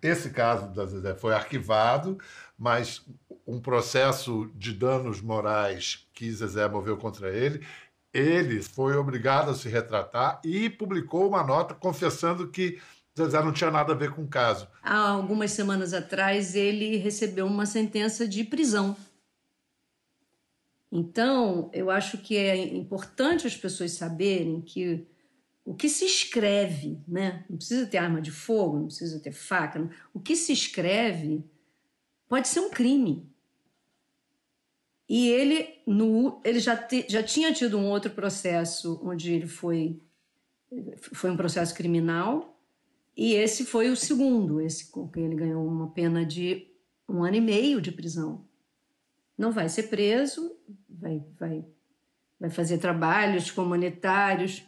esse 0.00 0.30
caso 0.30 0.72
da 0.72 0.86
Zezé 0.86 1.14
foi 1.14 1.34
arquivado, 1.34 2.18
mas 2.56 3.04
um 3.46 3.60
processo 3.60 4.50
de 4.54 4.72
danos 4.72 5.20
morais 5.20 6.06
que 6.12 6.30
Zezé 6.30 6.68
moveu 6.68 6.96
contra 6.96 7.34
ele, 7.34 7.66
ele 8.12 8.62
foi 8.62 8.94
obrigado 8.96 9.50
a 9.50 9.54
se 9.54 9.68
retratar 9.68 10.40
e 10.44 10.68
publicou 10.68 11.28
uma 11.28 11.42
nota 11.42 11.74
confessando 11.74 12.48
que 12.48 12.80
Zezé 13.16 13.42
não 13.42 13.52
tinha 13.52 13.70
nada 13.70 13.92
a 13.92 13.96
ver 13.96 14.12
com 14.12 14.22
o 14.22 14.28
caso. 14.28 14.68
Há 14.82 15.10
algumas 15.10 15.50
semanas 15.50 15.92
atrás, 15.92 16.54
ele 16.54 16.96
recebeu 16.96 17.46
uma 17.46 17.66
sentença 17.66 18.26
de 18.26 18.44
prisão. 18.44 18.96
Então, 20.90 21.70
eu 21.72 21.90
acho 21.90 22.18
que 22.18 22.36
é 22.36 22.56
importante 22.56 23.46
as 23.46 23.56
pessoas 23.56 23.92
saberem 23.92 24.60
que 24.60 25.06
o 25.64 25.74
que 25.74 25.88
se 25.88 26.04
escreve, 26.04 27.00
né? 27.06 27.44
não 27.48 27.56
precisa 27.56 27.86
ter 27.86 27.98
arma 27.98 28.20
de 28.20 28.30
fogo, 28.30 28.78
não 28.78 28.86
precisa 28.86 29.18
ter 29.20 29.32
faca, 29.32 29.78
não. 29.78 29.90
o 30.12 30.20
que 30.20 30.34
se 30.34 30.52
escreve 30.52 31.44
pode 32.28 32.48
ser 32.48 32.60
um 32.60 32.70
crime. 32.70 33.31
E 35.14 35.28
ele, 35.28 35.68
no, 35.86 36.40
ele 36.42 36.58
já, 36.58 36.74
te, 36.74 37.04
já 37.06 37.22
tinha 37.22 37.52
tido 37.52 37.76
um 37.76 37.84
outro 37.90 38.10
processo 38.12 38.98
onde 39.04 39.30
ele 39.30 39.46
foi, 39.46 40.00
foi 41.12 41.30
um 41.30 41.36
processo 41.36 41.74
criminal, 41.74 42.58
e 43.14 43.34
esse 43.34 43.66
foi 43.66 43.90
o 43.90 43.94
segundo, 43.94 44.58
esse 44.58 44.90
com 44.90 45.06
que 45.06 45.20
ele 45.20 45.34
ganhou 45.34 45.66
uma 45.66 45.90
pena 45.90 46.24
de 46.24 46.66
um 47.06 47.22
ano 47.22 47.36
e 47.36 47.42
meio 47.42 47.78
de 47.78 47.92
prisão. 47.92 48.46
Não 49.36 49.52
vai 49.52 49.68
ser 49.68 49.82
preso, 49.90 50.56
vai, 50.88 51.22
vai, 51.38 51.62
vai 52.40 52.48
fazer 52.48 52.78
trabalhos 52.78 53.50
comunitários. 53.50 54.64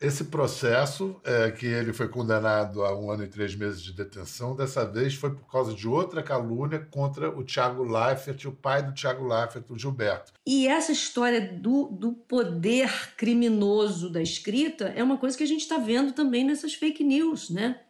Esse 0.00 0.24
processo, 0.24 1.16
é, 1.24 1.50
que 1.50 1.64
ele 1.64 1.92
foi 1.92 2.08
condenado 2.08 2.84
a 2.84 2.98
um 2.98 3.10
ano 3.10 3.24
e 3.24 3.28
três 3.28 3.54
meses 3.54 3.82
de 3.82 3.94
detenção, 3.94 4.54
dessa 4.54 4.84
vez 4.84 5.14
foi 5.14 5.30
por 5.30 5.50
causa 5.50 5.72
de 5.72 5.88
outra 5.88 6.22
calúnia 6.22 6.78
contra 6.90 7.30
o 7.30 7.42
Tiago 7.42 7.82
Leifert, 7.82 8.44
o 8.46 8.52
pai 8.52 8.82
do 8.82 8.92
Tiago 8.92 9.26
Leifert, 9.26 9.64
o 9.70 9.78
Gilberto. 9.78 10.32
E 10.46 10.68
essa 10.68 10.92
história 10.92 11.40
do, 11.40 11.88
do 11.88 12.12
poder 12.12 12.90
criminoso 13.16 14.10
da 14.10 14.20
escrita 14.20 14.92
é 14.94 15.02
uma 15.02 15.16
coisa 15.16 15.36
que 15.36 15.44
a 15.44 15.48
gente 15.48 15.62
está 15.62 15.78
vendo 15.78 16.12
também 16.12 16.44
nessas 16.44 16.74
fake 16.74 17.02
news, 17.02 17.48
né? 17.48 17.80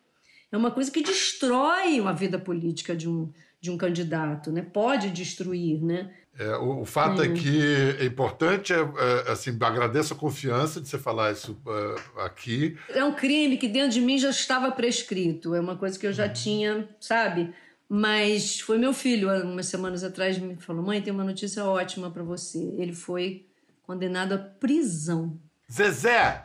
é 0.51 0.57
uma 0.57 0.71
coisa 0.71 0.91
que 0.91 1.03
destrói 1.03 2.01
a 2.01 2.13
vida 2.13 2.39
política 2.39 2.95
de 2.97 3.09
um, 3.09 3.33
de 3.61 3.71
um 3.71 3.77
candidato, 3.77 4.53
né? 4.53 4.63
Pode 4.63 5.11
destruir, 5.11 5.83
né? 5.83 6.13
É, 6.39 6.57
o, 6.57 6.83
o, 6.83 6.85
fato 6.85 7.23
é. 7.23 7.27
é. 7.27 7.33
que 7.33 7.97
é 7.99 8.05
importante, 8.05 8.73
é, 8.73 8.77
é, 8.77 9.33
assim, 9.33 9.57
agradeço 9.61 10.13
a 10.13 10.17
confiança 10.17 10.81
de 10.81 10.89
você 10.89 10.99
falar 10.99 11.33
isso 11.33 11.53
uh, 11.65 12.21
aqui. 12.21 12.77
É 12.91 13.03
um 13.03 13.15
crime 13.15 13.57
que 13.57 13.67
dentro 13.69 13.91
de 13.91 14.01
mim 14.01 14.19
já 14.19 14.31
estava 14.31 14.71
prescrito, 14.71 15.55
é 15.55 15.61
uma 15.61 15.77
coisa 15.77 15.99
que 15.99 16.07
eu 16.07 16.13
já 16.13 16.27
uhum. 16.27 16.33
tinha, 16.33 16.89
sabe? 17.01 17.55
Mas 17.89 18.61
foi 18.61 18.79
meu 18.79 18.93
filho, 18.93 19.31
umas 19.45 19.67
semanas 19.67 20.03
atrás, 20.05 20.39
me 20.39 20.57
falou: 20.57 20.83
mãe, 20.83 21.01
tem 21.01 21.13
uma 21.13 21.25
notícia 21.25 21.65
ótima 21.65 22.11
para 22.11 22.23
você. 22.23 22.59
Ele 22.77 22.93
foi 22.93 23.47
condenado 23.83 24.33
à 24.35 24.39
prisão. 24.39 25.39
Zezé, 25.71 26.45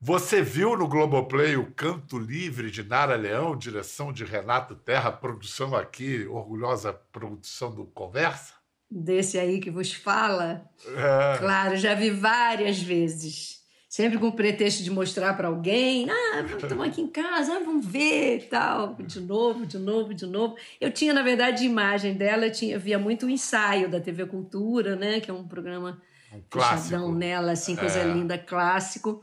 você 0.00 0.42
viu 0.42 0.76
no 0.76 0.88
Globoplay 0.88 1.56
o 1.56 1.70
Canto 1.72 2.18
Livre 2.18 2.70
de 2.70 2.82
Nara 2.82 3.16
Leão, 3.16 3.56
direção 3.56 4.12
de 4.12 4.24
Renato 4.24 4.74
Terra, 4.74 5.12
produção 5.12 5.74
aqui, 5.76 6.26
orgulhosa 6.26 6.92
produção 6.92 7.72
do 7.72 7.84
Conversa? 7.84 8.59
Desse 8.90 9.38
aí 9.38 9.60
que 9.60 9.70
vos 9.70 9.92
fala? 9.92 10.68
É. 10.86 11.38
Claro, 11.38 11.76
já 11.76 11.94
vi 11.94 12.10
várias 12.10 12.82
vezes. 12.82 13.60
Sempre 13.88 14.18
com 14.18 14.28
o 14.28 14.32
pretexto 14.32 14.82
de 14.82 14.90
mostrar 14.90 15.36
para 15.36 15.48
alguém, 15.48 16.08
ah, 16.08 16.42
estamos 16.42 16.86
aqui 16.86 17.00
em 17.00 17.08
casa, 17.08 17.56
ah, 17.56 17.58
vamos 17.64 17.84
ver 17.84 18.48
tal. 18.48 18.94
De 18.94 19.20
novo, 19.20 19.66
de 19.66 19.78
novo, 19.78 20.14
de 20.14 20.26
novo. 20.26 20.56
Eu 20.80 20.92
tinha, 20.92 21.12
na 21.12 21.22
verdade, 21.22 21.64
imagem 21.64 22.14
dela, 22.14 22.46
eu 22.46 22.52
tinha, 22.52 22.78
via 22.78 22.98
muito 22.98 23.26
o 23.26 23.30
ensaio 23.30 23.90
da 23.90 24.00
TV 24.00 24.26
Cultura, 24.26 24.94
né? 24.94 25.20
Que 25.20 25.30
é 25.30 25.34
um 25.34 25.46
programa 25.46 26.00
um 26.32 26.40
fechadão 26.48 27.12
nela, 27.12 27.52
assim, 27.52 27.74
coisa 27.74 27.98
é. 27.98 28.12
linda, 28.12 28.38
clássico. 28.38 29.22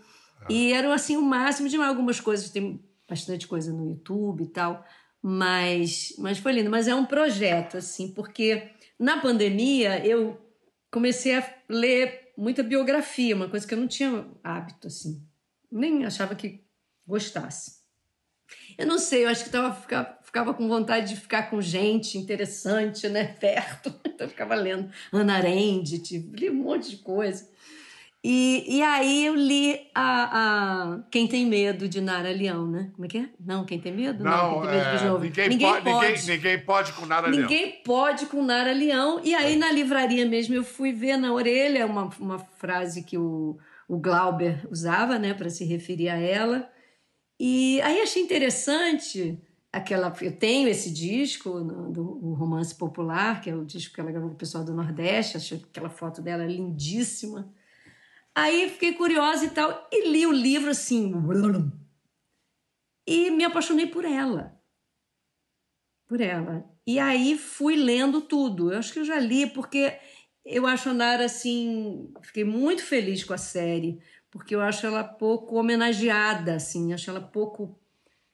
E 0.50 0.72
era 0.74 0.94
assim 0.94 1.18
o 1.18 1.22
máximo 1.22 1.68
de 1.70 1.78
algumas 1.78 2.20
coisas, 2.20 2.50
tem 2.50 2.82
bastante 3.10 3.48
coisa 3.48 3.72
no 3.72 3.88
YouTube 3.88 4.44
e 4.44 4.48
tal, 4.48 4.86
mas, 5.22 6.14
mas 6.18 6.38
foi 6.38 6.52
lindo. 6.52 6.70
Mas 6.70 6.88
é 6.88 6.96
um 6.96 7.06
projeto, 7.06 7.78
assim, 7.78 8.10
porque 8.10 8.70
na 9.00 9.20
pandemia 9.20 10.06
eu 10.06 10.40
comecei 10.92 11.36
a 11.36 11.56
ler 11.70 12.32
muita 12.38 12.64
biografia, 12.64 13.36
uma 13.36 13.50
coisa 13.50 13.68
que 13.68 13.74
eu 13.74 13.78
não 13.78 13.88
tinha 13.88 14.26
hábito, 14.44 14.88
assim, 14.88 15.22
nem 15.72 16.06
achava 16.06 16.36
que 16.36 16.64
gostasse. 17.06 17.78
Eu 18.78 18.86
não 18.86 18.98
sei, 18.98 19.26
eu 19.26 19.30
acho 19.30 19.44
que 19.44 19.50
tava, 19.50 19.74
ficava, 19.74 20.18
ficava 20.22 20.54
com 20.54 20.68
vontade 20.68 21.10
de 21.10 21.20
ficar 21.20 21.50
com 21.50 21.62
gente 21.62 22.18
interessante, 22.18 23.10
né, 23.10 23.34
perto. 23.40 23.94
Então 24.06 24.26
eu 24.26 24.30
ficava 24.30 24.56
lendo 24.56 24.90
Ana 25.12 25.36
Arendt, 25.36 26.18
li 26.34 26.50
um 26.50 26.56
monte 26.56 26.92
de 26.92 26.98
coisa. 26.98 27.50
E, 28.24 28.78
e 28.78 28.82
aí 28.82 29.26
eu 29.26 29.36
li 29.36 29.80
a, 29.94 30.96
a 30.96 31.00
Quem 31.12 31.28
Tem 31.28 31.46
Medo 31.46 31.88
de 31.88 32.02
Nara 32.02 32.32
Leão, 32.32 32.68
né? 32.68 32.90
Como 32.94 33.06
é 33.06 33.08
que 33.08 33.18
é? 33.20 33.30
Não, 33.40 33.64
Quem 33.64 33.80
Tem 33.80 33.94
Medo? 33.94 34.24
Não, 34.24 34.32
não 34.32 34.62
Quem 34.62 34.70
Tem 34.70 34.80
Medo 34.80 34.90
é, 34.90 34.98
de 34.98 35.06
novo. 35.06 35.24
Ninguém, 35.24 35.50
ninguém 35.50 35.68
pode, 35.68 35.84
pode. 35.84 36.08
Ninguém, 36.08 36.36
ninguém, 36.36 36.60
pode 36.60 36.94
com 36.94 37.06
Nara 37.06 37.28
Leão. 37.28 37.42
Ninguém 37.42 37.82
pode 37.86 38.26
com 38.26 38.44
Nara 38.44 38.74
Leão. 38.74 39.22
E 39.24 39.36
aí 39.36 39.56
na 39.56 39.72
livraria 39.72 40.26
mesmo 40.26 40.56
eu 40.56 40.64
fui 40.64 40.92
ver 40.92 41.18
na 41.18 41.32
orelha 41.32 41.86
uma, 41.86 42.10
uma 42.20 42.40
frase 42.40 43.04
que 43.04 43.18
o, 43.18 43.58
o 43.88 43.98
Glauber 43.98 44.68
usava, 44.70 45.20
né? 45.20 45.34
Para 45.34 45.50
se 45.50 45.64
referir 45.64 46.10
a 46.10 46.18
ela. 46.18 46.70
E 47.40 47.80
aí 47.82 48.02
achei 48.02 48.22
interessante 48.22 49.40
aquela 49.72 50.12
eu 50.22 50.36
tenho 50.36 50.68
esse 50.68 50.92
disco 50.92 51.60
no, 51.60 51.92
do 51.92 52.34
romance 52.34 52.74
popular 52.74 53.42
que 53.42 53.50
é 53.50 53.56
o 53.56 53.66
disco 53.66 53.94
que 53.94 54.02
ela 54.02 54.10
gravou 54.10 54.30
com 54.30 54.36
o 54.36 54.38
pessoal 54.40 54.64
do 54.64 54.74
Nordeste 54.74 55.36
achei 55.36 55.62
aquela 55.70 55.90
foto 55.90 56.22
dela 56.22 56.46
lindíssima 56.46 57.54
Aí 58.38 58.70
fiquei 58.70 58.94
curiosa 58.94 59.46
e 59.46 59.50
tal, 59.50 59.88
e 59.92 60.10
li 60.12 60.28
o 60.28 60.32
livro 60.32 60.70
assim. 60.70 61.12
E 63.08 63.32
me 63.32 63.44
apaixonei 63.44 63.88
por 63.88 64.06
ela. 64.06 64.56
Por 66.08 66.22
ela. 66.22 66.64
E 66.86 67.00
aí 67.00 67.36
fui 67.36 67.76
lendo 67.76 68.22
tudo. 68.22 68.72
Eu 68.72 68.78
acho 68.78 68.94
que 68.94 69.00
eu 69.00 69.06
já 69.06 69.18
li, 69.18 69.48
porque 69.48 69.98
eu 70.46 70.68
acho 70.68 70.90
a 70.90 70.94
Nara 70.94 71.26
assim. 71.26 72.14
Fiquei 72.22 72.44
muito 72.44 72.84
feliz 72.84 73.24
com 73.24 73.34
a 73.34 73.40
série, 73.40 74.00
porque 74.30 74.54
eu 74.54 74.62
acho 74.62 74.86
ela 74.86 75.04
pouco 75.04 75.56
homenageada, 75.56 76.58
assim. 76.58 76.94
Acho 76.94 77.10
ela 77.10 77.22
pouco. 77.22 77.76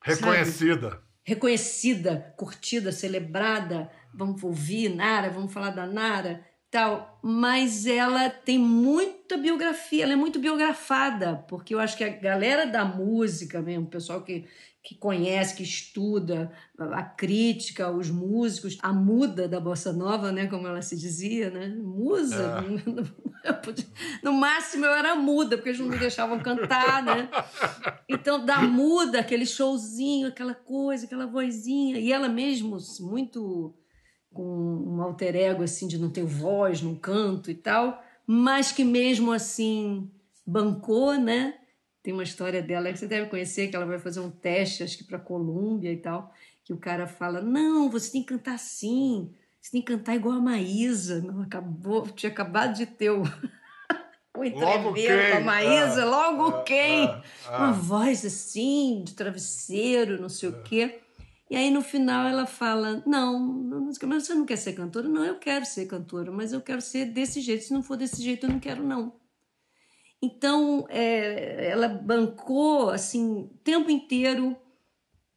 Reconhecida. 0.02 0.90
Sabe? 0.90 1.04
Reconhecida, 1.24 2.34
curtida, 2.36 2.92
celebrada. 2.92 3.90
Vamos 4.14 4.44
ouvir 4.44 4.94
Nara, 4.94 5.30
vamos 5.30 5.54
falar 5.54 5.70
da 5.70 5.88
Nara 5.88 6.46
tal, 6.74 7.20
mas 7.22 7.86
ela 7.86 8.32
tem 8.32 8.58
muita 8.58 9.38
biografia, 9.38 10.06
ela 10.06 10.14
é 10.14 10.16
muito 10.16 10.40
biografada, 10.40 11.46
porque 11.48 11.76
eu 11.76 11.80
acho 11.80 11.96
que 11.96 12.04
a 12.04 12.10
galera 12.10 12.66
da 12.66 12.84
música 12.84 13.62
mesmo, 13.62 13.86
o 13.86 13.90
pessoal 13.90 14.24
que, 14.24 14.46
que 14.82 14.96
conhece, 14.96 15.56
que 15.56 15.62
estuda 15.62 16.52
a 16.80 17.04
crítica, 17.04 17.92
os 17.92 18.10
músicos, 18.10 18.80
a 18.82 18.92
muda 18.92 19.48
da 19.48 19.60
bossa 19.60 19.94
nova, 19.94 20.32
né, 20.32 20.48
como 20.48 20.68
ela 20.68 20.82
se 20.82 20.98
dizia, 20.98 21.52
né? 21.52 21.68
Musa. 21.68 22.66
É. 23.46 24.24
No 24.24 24.34
máximo 24.34 24.86
eu 24.86 24.94
era 24.94 25.16
muda, 25.16 25.58
porque 25.58 25.70
eles 25.70 25.80
não 25.80 25.90
me 25.90 25.98
deixavam 25.98 26.40
cantar, 26.40 27.04
né? 27.04 27.30
Então 28.10 28.44
da 28.44 28.62
muda, 28.62 29.20
aquele 29.20 29.46
showzinho, 29.46 30.30
aquela 30.30 30.56
coisa, 30.56 31.06
aquela 31.06 31.28
vozinha, 31.28 32.00
e 32.00 32.12
ela 32.12 32.30
mesmo 32.30 32.78
muito 33.02 33.76
com 34.34 34.44
um 34.44 35.02
alter 35.02 35.36
ego 35.36 35.64
assim 35.64 35.88
de 35.88 35.98
não 35.98 36.10
ter 36.10 36.24
voz, 36.24 36.82
não 36.82 36.96
canto 36.96 37.52
e 37.52 37.56
tal, 37.56 38.04
mas 38.26 38.72
que 38.72 38.84
mesmo 38.84 39.32
assim 39.32 40.10
bancou, 40.46 41.18
né? 41.18 41.56
Tem 42.02 42.14
uma 42.14 42.24
história 42.24 42.62
dela 42.62 42.92
que 42.92 43.00
você 43.00 43.08
deve 43.08 43.30
conhecer, 43.30 43.70
que 43.70 43.76
ela 43.76 43.86
vai 43.86 44.00
fazer 44.00 44.20
um 44.20 44.30
teste, 44.30 44.84
acho 44.84 44.98
que 44.98 45.04
para 45.06 45.20
Colômbia 45.20 45.92
e 45.92 45.98
tal, 45.98 46.34
que 46.64 46.74
o 46.74 46.78
cara 46.78 47.08
fala: 47.08 47.42
"Não, 47.42 47.90
você 47.90 48.12
tem 48.12 48.22
que 48.22 48.34
cantar 48.34 48.56
assim, 48.56 49.32
você 49.62 49.72
tem 49.72 49.82
que 49.82 49.88
cantar 49.94 50.16
igual 50.16 50.36
a 50.36 50.42
Maísa". 50.42 51.22
Não 51.22 51.42
acabou, 51.42 52.08
tinha 52.10 52.32
acabado 52.32 52.76
de 52.76 52.86
ter 52.86 53.12
o 53.12 53.24
o 54.36 54.44
entreveiro 54.44 55.30
com 55.30 55.38
a 55.38 55.40
Maísa, 55.42 56.02
ah, 56.04 56.06
logo 56.06 56.48
ah, 56.48 56.64
quem? 56.64 57.08
Ah, 57.08 57.24
ah. 57.48 57.58
Uma 57.60 57.72
voz 57.72 58.26
assim, 58.26 59.04
de 59.06 59.14
travesseiro, 59.14 60.20
não 60.20 60.30
sei 60.30 60.50
o 60.50 60.64
quê. 60.64 61.03
E 61.54 61.56
aí 61.56 61.70
no 61.70 61.84
final 61.84 62.28
ela 62.28 62.48
fala: 62.48 63.04
Não, 63.06 63.40
mas 64.08 64.26
você 64.26 64.34
não 64.34 64.44
quer 64.44 64.56
ser 64.56 64.74
cantora? 64.74 65.08
Não, 65.08 65.24
eu 65.24 65.38
quero 65.38 65.64
ser 65.68 65.86
cantora, 65.86 66.32
mas 66.32 66.52
eu 66.52 66.60
quero 66.60 66.82
ser 66.82 67.06
desse 67.06 67.42
jeito. 67.42 67.66
Se 67.66 67.72
não 67.72 67.84
for 67.84 67.96
desse 67.96 68.24
jeito, 68.24 68.48
eu 68.48 68.50
não 68.50 68.60
quero, 68.60 68.82
não. 68.82 69.14
Então 70.20 70.88
é, 70.90 71.70
ela 71.70 71.88
bancou 71.88 72.90
assim 72.90 73.44
o 73.44 73.60
tempo 73.64 73.92
inteiro 73.92 74.58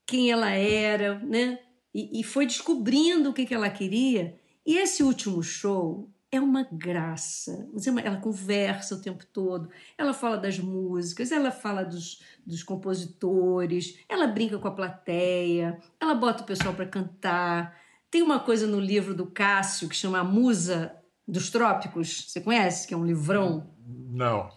quem 0.07 0.31
ela 0.31 0.51
era, 0.53 1.19
né? 1.19 1.59
E, 1.93 2.21
e 2.21 2.25
foi 2.25 2.47
descobrindo 2.47 3.29
o 3.29 3.35
que, 3.35 3.45
que 3.45 3.53
ela 3.53 3.69
queria. 3.69 4.41
E 4.65 4.79
esse 4.79 5.03
último 5.03 5.43
show 5.43 6.11
é 6.37 6.41
uma 6.41 6.63
graça. 6.71 7.69
Ela 8.05 8.19
conversa 8.19 8.95
o 8.95 9.01
tempo 9.01 9.25
todo, 9.27 9.69
ela 9.97 10.13
fala 10.13 10.37
das 10.37 10.59
músicas, 10.59 11.33
ela 11.33 11.51
fala 11.51 11.85
dos, 11.85 12.23
dos 12.47 12.63
compositores, 12.63 13.99
ela 14.09 14.27
brinca 14.27 14.59
com 14.59 14.69
a 14.69 14.75
plateia, 14.75 15.79
ela 16.01 16.15
bota 16.15 16.43
o 16.43 16.47
pessoal 16.47 16.75
para 16.75 16.87
cantar. 16.87 17.77
Tem 18.11 18.23
uma 18.23 18.41
coisa 18.41 18.67
no 18.67 18.79
livro 18.79 19.15
do 19.15 19.27
Cássio 19.27 19.89
que 19.89 19.97
chama 19.97 20.21
A 20.21 20.25
Musa 20.25 20.95
dos 21.27 21.51
Trópicos. 21.51 22.27
Você 22.29 22.41
conhece? 22.41 22.87
Que 22.87 22.95
é 22.95 22.97
um 22.97 23.05
livrão? 23.05 23.71
Não. 23.87 24.51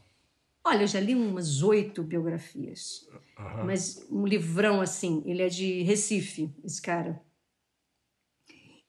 Olha, 0.64 0.84
eu 0.84 0.88
já 0.88 1.00
li 1.00 1.16
umas 1.16 1.64
oito 1.64 2.04
biografias. 2.04 3.08
Uhum. 3.38 3.66
Mas 3.66 4.06
um 4.12 4.26
livrão 4.26 4.82
assim, 4.82 5.24
ele 5.26 5.42
é 5.42 5.48
de 5.48 5.82
Recife, 5.84 6.54
esse 6.64 6.82
cara. 6.82 7.22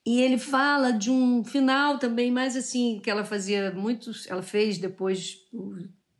E 0.04 0.20
ele 0.20 0.38
fala 0.38 0.92
de 0.92 1.10
um 1.10 1.44
final 1.44 1.98
também, 1.98 2.30
mais 2.30 2.56
assim, 2.56 3.00
que 3.02 3.10
ela 3.10 3.24
fazia 3.24 3.70
muitos. 3.72 4.26
Ela 4.28 4.42
fez 4.42 4.78
depois 4.78 5.36
o 5.52 5.74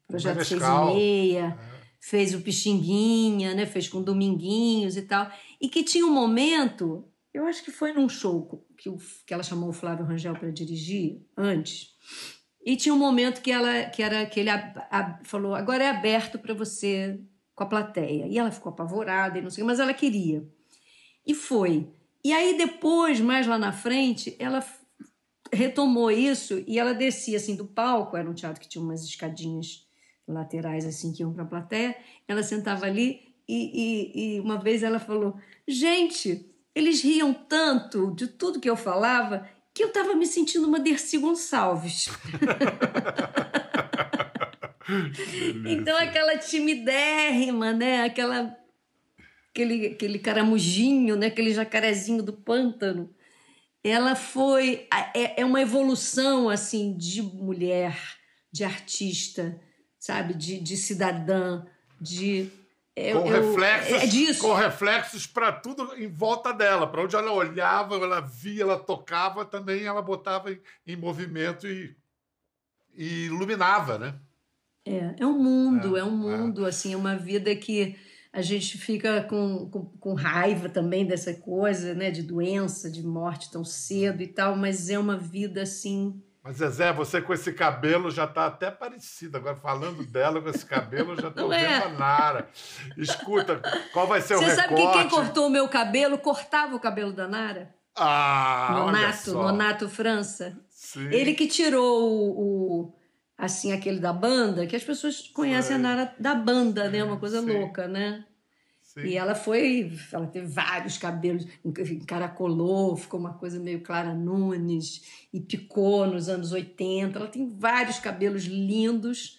projeto 0.07 0.45
Seis 0.45 0.62
e 0.62 0.95
Meia, 0.95 1.59
é. 1.59 1.81
fez 1.99 2.35
o 2.35 2.40
Pixinguinha, 2.40 3.55
né? 3.55 3.64
fez 3.64 3.88
com 3.88 4.03
Dominguinhos 4.03 4.97
e 4.97 5.03
tal. 5.03 5.31
E 5.61 5.69
que 5.69 5.83
tinha 5.83 6.05
um 6.05 6.12
momento, 6.12 7.09
eu 7.33 7.47
acho 7.47 7.64
que 7.64 7.71
foi 7.71 7.93
num 7.93 8.09
show 8.09 8.66
que, 8.77 8.90
que 9.27 9.33
ela 9.33 9.43
chamou 9.43 9.71
o 9.71 9.75
Flávio 9.75 10.05
Rangel 10.05 10.35
para 10.35 10.51
dirigir 10.51 11.23
antes. 11.37 11.88
E 12.62 12.77
tinha 12.77 12.95
um 12.95 12.99
momento 12.99 13.40
que 13.40 13.51
ela 13.51 13.85
que 13.85 14.03
era 14.03 14.27
que 14.27 14.40
ele 14.40 14.51
a, 14.51 14.88
a, 14.90 15.21
falou: 15.25 15.55
agora 15.55 15.85
é 15.85 15.88
aberto 15.88 16.38
para 16.38 16.53
você 16.53 17.19
com 17.55 17.64
a 17.64 17.66
plateia. 17.66 18.27
E 18.27 18.37
ela 18.37 18.51
ficou 18.51 18.71
apavorada 18.71 19.38
e 19.38 19.43
não 19.43 19.51
sei, 19.51 19.64
mas 19.64 19.81
ela 19.81 19.95
queria. 19.95 20.47
E 21.27 21.35
foi. 21.35 21.88
E 22.24 22.33
aí 22.33 22.56
depois, 22.56 23.20
mais 23.20 23.46
lá 23.46 23.59
na 23.59 23.72
frente, 23.72 24.37
ela 24.38 24.64
retomou 25.52 26.11
isso 26.11 26.62
e 26.66 26.78
ela 26.78 26.92
descia 26.92 27.37
assim 27.37 27.56
do 27.56 27.64
palco, 27.64 28.16
era 28.16 28.28
um 28.28 28.35
teatro 28.35 28.61
que 28.61 28.68
tinha 28.68 28.83
umas 28.83 29.04
escadinhas 29.04 29.87
laterais 30.28 30.87
assim 30.87 31.12
que 31.12 31.22
iam 31.22 31.33
para 31.33 31.42
a 31.42 31.46
plateia, 31.46 31.96
ela 32.28 32.42
sentava 32.42 32.87
ali 32.87 33.35
e, 33.48 34.12
e, 34.14 34.37
e 34.37 34.40
uma 34.40 34.59
vez 34.59 34.83
ela 34.83 35.00
falou, 35.00 35.37
gente, 35.66 36.46
eles 36.74 37.02
riam 37.02 37.35
tanto 37.35 38.14
de 38.14 38.28
tudo 38.28 38.61
que 38.61 38.70
eu 38.70 38.76
falava 38.76 39.48
que 39.74 39.83
eu 39.83 39.88
estava 39.88 40.14
me 40.14 40.26
sentindo 40.26 40.68
uma 40.68 40.78
Dercy 40.78 41.18
Gonçalves. 41.18 42.09
então 45.66 45.96
aquela 45.96 46.38
timidérrima, 46.38 47.72
né? 47.72 48.04
Aquela 48.04 48.56
aquele, 49.53 49.89
aquele 49.89 50.19
caramujinho, 50.19 51.17
né? 51.17 51.27
aquele 51.27 51.53
jacarezinho 51.53 52.23
do 52.23 52.33
pântano. 52.33 53.11
Ela 53.83 54.15
foi. 54.15 54.87
É, 55.15 55.41
é 55.41 55.45
uma 55.45 55.61
evolução 55.61 56.49
assim 56.49 56.97
de 56.97 57.23
mulher, 57.23 57.99
de 58.53 58.63
artista, 58.63 59.59
sabe? 59.99 60.35
De, 60.35 60.61
de 60.61 60.77
cidadã, 60.77 61.65
de. 62.01 62.51
É, 62.95 63.13
com, 63.13 63.27
eu, 63.27 63.53
reflexos, 63.53 64.03
é 64.03 64.07
disso. 64.07 64.43
com 64.43 64.53
reflexos 64.53 65.27
para 65.27 65.53
tudo 65.53 65.95
em 65.97 66.09
volta 66.09 66.53
dela. 66.53 66.87
Para 66.87 67.03
onde 67.03 67.17
ela 67.17 67.33
olhava, 67.33 67.95
ela 67.95 68.21
via, 68.21 68.63
ela 68.63 68.79
tocava, 68.79 69.45
também 69.45 69.85
ela 69.85 70.03
botava 70.03 70.53
em, 70.53 70.61
em 70.87 70.97
movimento 70.97 71.67
e, 71.67 71.97
e, 72.95 73.27
iluminava, 73.27 73.99
né? 73.99 74.15
É, 74.85 75.15
é 75.21 75.27
um 75.27 75.39
mundo, 75.39 75.97
é, 75.97 76.01
é 76.01 76.05
um 76.05 76.11
mundo, 76.11 76.67
é. 76.67 76.69
assim, 76.69 76.93
é 76.93 76.97
uma 76.97 77.17
vida 77.17 77.55
que 77.57 77.97
a 78.33 78.43
gente 78.43 78.79
fica 78.79 79.23
com, 79.25 79.69
com, 79.69 79.85
com, 79.99 80.14
raiva 80.14 80.69
também 80.69 81.05
dessa 81.05 81.35
coisa, 81.35 81.95
né, 81.95 82.11
de 82.11 82.23
doença, 82.23 82.90
de 82.90 83.03
morte 83.03 83.51
tão 83.51 83.64
cedo 83.64 84.23
e 84.23 84.27
tal, 84.27 84.55
mas 84.57 84.88
é 84.88 84.99
uma 84.99 85.16
vida 85.16 85.62
assim. 85.62 86.23
Mas 86.43 86.57
Zezé, 86.57 86.93
você 86.93 87.21
com 87.21 87.35
esse 87.35 87.53
cabelo 87.53 88.11
já 88.11 88.25
está 88.25 88.47
até 88.47 88.71
parecido. 88.71 89.37
Agora, 89.37 89.57
falando 89.57 90.07
dela 90.07 90.40
com 90.40 90.49
esse 90.49 90.64
cabelo, 90.64 91.12
eu 91.12 91.21
já 91.21 91.29
estou 91.29 91.53
é? 91.53 91.81
vendo 91.81 91.85
a 91.85 91.99
Nara. 91.99 92.49
Escuta, 92.97 93.61
qual 93.93 94.07
vai 94.07 94.23
ser 94.23 94.37
você 94.37 94.45
o 94.45 94.49
recorte? 94.49 94.57
Você 94.57 94.69
sabe 94.69 94.93
que 94.93 94.99
quem 94.99 95.09
cortou 95.09 95.47
o 95.49 95.51
meu 95.51 95.69
cabelo 95.69 96.16
cortava 96.16 96.75
o 96.75 96.81
cabelo 96.81 97.12
da 97.12 97.29
Nara? 97.29 97.75
Ah, 97.95 98.71
Nonato, 98.73 99.33
Nonato 99.33 99.88
França. 99.88 100.59
Sim. 100.71 101.09
Ele 101.12 101.35
que 101.35 101.47
tirou 101.47 102.01
o, 102.09 102.85
o 102.87 103.00
assim, 103.40 103.72
aquele 103.72 103.98
da 103.98 104.12
banda, 104.12 104.66
que 104.66 104.76
as 104.76 104.85
pessoas 104.85 105.29
conhecem 105.29 105.76
a 105.76 105.79
Nara 105.79 106.14
da 106.18 106.35
banda, 106.35 106.88
né? 106.88 107.03
Uma 107.03 107.16
coisa 107.16 107.40
Sim. 107.40 107.53
louca, 107.53 107.88
né? 107.88 108.24
Sim. 108.83 109.03
E 109.03 109.16
ela 109.16 109.35
foi, 109.35 109.92
ela 110.12 110.26
teve 110.26 110.46
vários 110.46 110.98
cabelos, 110.98 111.46
encaracolou, 111.64 112.96
ficou 112.96 113.20
uma 113.20 113.35
coisa 113.35 113.59
meio 113.59 113.81
Clara 113.81 114.12
Nunes, 114.12 115.03
e 115.33 115.40
picou 115.40 116.07
nos 116.07 116.29
anos 116.29 116.53
80. 116.53 117.18
Ela 117.18 117.29
tem 117.29 117.48
vários 117.48 117.98
cabelos 117.98 118.44
lindos. 118.44 119.38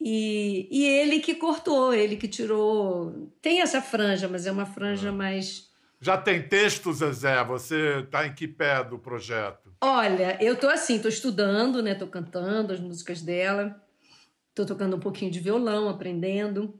E, 0.00 0.68
e 0.70 0.86
ele 0.86 1.20
que 1.20 1.34
cortou, 1.34 1.92
ele 1.92 2.16
que 2.16 2.28
tirou. 2.28 3.30
Tem 3.42 3.60
essa 3.60 3.82
franja, 3.82 4.28
mas 4.28 4.46
é 4.46 4.52
uma 4.52 4.66
franja 4.66 5.08
ah. 5.08 5.12
mais 5.12 5.70
já 6.00 6.16
tem 6.16 6.42
texto, 6.42 6.92
Zezé? 6.92 7.44
Você 7.44 7.98
está 7.98 8.26
em 8.26 8.32
que 8.32 8.48
pé 8.48 8.82
do 8.82 8.98
projeto? 8.98 9.69
Olha, 9.82 10.36
eu 10.44 10.58
tô 10.58 10.68
assim, 10.68 11.00
tô 11.00 11.08
estudando, 11.08 11.82
né? 11.82 11.94
Tô 11.94 12.06
cantando 12.06 12.72
as 12.72 12.80
músicas 12.80 13.22
dela. 13.22 13.82
Tô 14.54 14.66
tocando 14.66 14.96
um 14.96 15.00
pouquinho 15.00 15.30
de 15.30 15.40
violão, 15.40 15.88
aprendendo. 15.88 16.78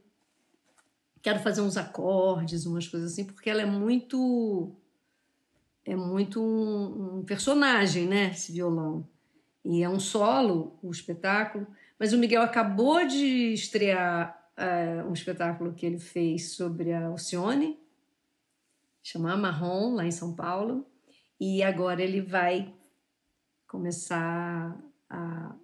Quero 1.19 1.39
fazer 1.39 1.61
uns 1.61 1.77
acordes, 1.77 2.65
umas 2.65 2.87
coisas 2.87 3.11
assim, 3.11 3.25
porque 3.25 3.49
ela 3.49 3.61
é 3.61 3.65
muito 3.65 4.75
é 5.83 5.95
muito 5.95 6.41
um, 6.41 7.19
um 7.19 7.25
personagem, 7.25 8.07
né, 8.07 8.31
esse 8.31 8.51
violão. 8.51 9.07
E 9.65 9.83
é 9.83 9.89
um 9.89 9.99
solo, 9.99 10.77
o 10.81 10.91
espetáculo, 10.91 11.67
mas 11.99 12.13
o 12.13 12.17
Miguel 12.17 12.41
acabou 12.43 13.05
de 13.05 13.53
estrear 13.53 14.51
uh, 14.57 15.09
um 15.09 15.13
espetáculo 15.13 15.73
que 15.73 15.85
ele 15.85 15.99
fez 15.99 16.53
sobre 16.55 16.93
a 16.93 17.07
Alcione, 17.07 17.79
chama 19.03 19.35
Marrom, 19.35 19.95
lá 19.95 20.05
em 20.05 20.11
São 20.11 20.35
Paulo, 20.35 20.85
e 21.39 21.63
agora 21.63 22.01
ele 22.01 22.21
vai 22.21 22.73
começar 23.71 24.77
a 25.09 25.55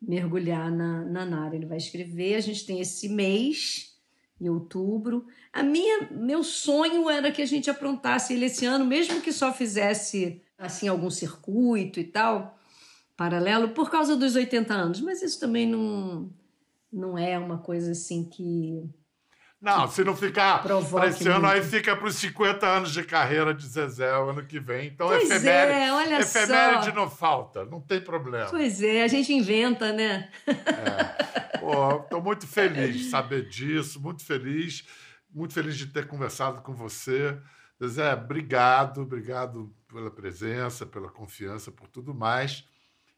mergulhar 0.00 0.72
na, 0.72 1.04
na 1.04 1.26
Nara. 1.26 1.54
Ele 1.54 1.66
vai 1.66 1.76
escrever, 1.76 2.36
a 2.36 2.40
gente 2.40 2.64
tem 2.64 2.80
esse 2.80 3.06
mês, 3.06 3.94
em 4.40 4.48
outubro. 4.48 5.26
A 5.52 5.62
minha, 5.62 6.08
meu 6.10 6.42
sonho 6.42 7.10
era 7.10 7.30
que 7.30 7.42
a 7.42 7.46
gente 7.46 7.68
aprontasse 7.68 8.32
ele 8.32 8.46
esse 8.46 8.64
ano, 8.64 8.86
mesmo 8.86 9.20
que 9.20 9.30
só 9.30 9.52
fizesse 9.52 10.40
assim 10.56 10.88
algum 10.88 11.10
circuito 11.10 12.00
e 12.00 12.04
tal, 12.04 12.58
paralelo, 13.14 13.70
por 13.70 13.90
causa 13.90 14.16
dos 14.16 14.34
80 14.34 14.72
anos. 14.72 15.00
Mas 15.02 15.20
isso 15.20 15.38
também 15.38 15.68
não, 15.68 16.30
não 16.90 17.18
é 17.18 17.38
uma 17.38 17.58
coisa 17.58 17.92
assim 17.92 18.24
que 18.24 18.88
não, 19.60 19.88
se 19.88 20.04
não 20.04 20.14
ficar 20.14 20.62
para 20.62 21.08
esse 21.08 21.26
ano, 21.28 21.46
aí 21.46 21.60
fica 21.62 21.96
para 21.96 22.06
os 22.06 22.14
50 22.14 22.64
anos 22.64 22.92
de 22.92 23.02
carreira 23.02 23.52
de 23.52 23.66
Zezé 23.66 24.16
o 24.16 24.30
ano 24.30 24.44
que 24.46 24.60
vem. 24.60 24.86
Então, 24.86 25.08
pois 25.08 25.28
efeméride, 25.28 25.78
é, 25.78 25.92
olha 25.92 26.20
efeméride 26.20 26.84
só. 26.86 26.92
não 26.94 27.10
falta, 27.10 27.64
não 27.64 27.80
tem 27.80 28.00
problema. 28.00 28.46
Pois 28.50 28.80
é, 28.80 29.02
a 29.02 29.08
gente 29.08 29.32
inventa, 29.32 29.92
né? 29.92 30.30
Estou 32.04 32.22
muito 32.22 32.46
feliz 32.46 32.96
de 32.96 33.10
saber 33.10 33.48
disso, 33.48 34.00
muito 34.00 34.24
feliz, 34.24 34.86
muito 35.28 35.52
feliz 35.52 35.76
de 35.76 35.86
ter 35.86 36.06
conversado 36.06 36.62
com 36.62 36.72
você. 36.72 37.36
Zezé, 37.82 38.14
obrigado, 38.14 39.02
obrigado 39.02 39.74
pela 39.92 40.10
presença, 40.10 40.86
pela 40.86 41.08
confiança, 41.08 41.72
por 41.72 41.88
tudo 41.88 42.14
mais. 42.14 42.64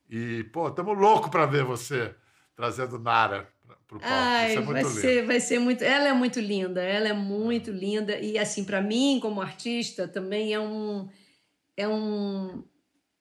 E, 0.09 0.42
pô, 0.44 0.68
estamos 0.68 0.98
loucos 0.98 1.31
para 1.31 1.44
ver 1.44 1.64
você 1.64 2.14
trazendo 2.57 2.98
Nara 2.98 3.46
para 3.87 3.97
o 3.97 4.01
palco. 4.01 4.15
Ai, 4.15 4.57
é 4.57 4.61
vai, 4.61 4.85
ser, 4.85 5.27
vai 5.27 5.41
ser 5.41 5.59
muito. 5.59 5.83
Ela 5.83 6.09
é 6.09 6.13
muito 6.13 6.41
linda, 6.41 6.83
ela 6.83 7.09
é 7.09 7.13
muito 7.13 7.71
linda. 7.71 8.19
E, 8.19 8.39
assim, 8.39 8.65
para 8.65 8.81
mim, 8.81 9.19
como 9.21 9.41
artista, 9.41 10.07
também 10.07 10.53
é 10.53 10.61
um. 10.61 11.09
É 11.77 11.89
um. 11.89 12.65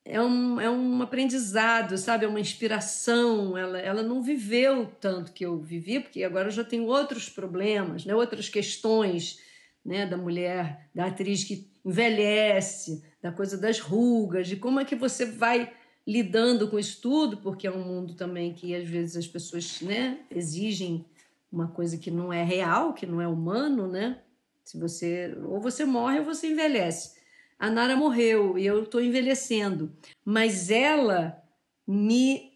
É 0.05 0.19
um, 0.19 0.59
é 0.59 0.69
um 0.69 1.01
aprendizado, 1.03 1.97
sabe? 1.97 2.25
É 2.25 2.27
uma 2.27 2.39
inspiração. 2.39 3.57
Ela, 3.57 3.79
ela 3.79 4.01
não 4.01 4.23
viveu 4.23 4.87
tanto 4.99 5.31
que 5.31 5.45
eu 5.45 5.59
vivi, 5.59 5.99
porque 5.99 6.23
agora 6.23 6.47
eu 6.47 6.51
já 6.51 6.63
tenho 6.63 6.85
outros 6.85 7.29
problemas, 7.29 8.05
né? 8.05 8.15
outras 8.15 8.49
questões 8.49 9.39
né? 9.85 10.07
da 10.07 10.17
mulher, 10.17 10.89
da 10.95 11.05
atriz 11.05 11.43
que 11.43 11.69
envelhece, 11.85 13.03
da 13.21 13.31
coisa 13.31 13.57
das 13.57 13.79
rugas, 13.79 14.47
de 14.47 14.55
como 14.55 14.79
é 14.79 14.85
que 14.85 14.95
você 14.95 15.25
vai 15.25 15.71
lidando 16.09 16.67
com 16.67 16.79
isso 16.79 16.99
tudo, 16.99 17.37
porque 17.37 17.67
é 17.67 17.71
um 17.71 17.83
mundo 17.83 18.15
também 18.15 18.51
que 18.51 18.73
às 18.73 18.89
vezes 18.89 19.15
as 19.15 19.27
pessoas 19.27 19.79
né, 19.79 20.17
exigem 20.31 21.05
uma 21.51 21.67
coisa 21.67 21.99
que 21.99 22.09
não 22.09 22.33
é 22.33 22.43
real, 22.43 22.93
que 22.93 23.05
não 23.05 23.21
é 23.21 23.27
humano, 23.27 23.87
né? 23.87 24.17
Se 24.63 24.79
você 24.79 25.37
ou 25.45 25.61
você 25.61 25.85
morre 25.85 26.17
ou 26.17 26.25
você 26.25 26.47
envelhece. 26.47 27.19
A 27.59 27.69
Nara 27.69 27.95
morreu 27.95 28.57
e 28.57 28.65
eu 28.65 28.83
estou 28.83 28.99
envelhecendo, 28.99 29.91
mas 30.25 30.71
ela 30.71 31.43
me 31.85 32.53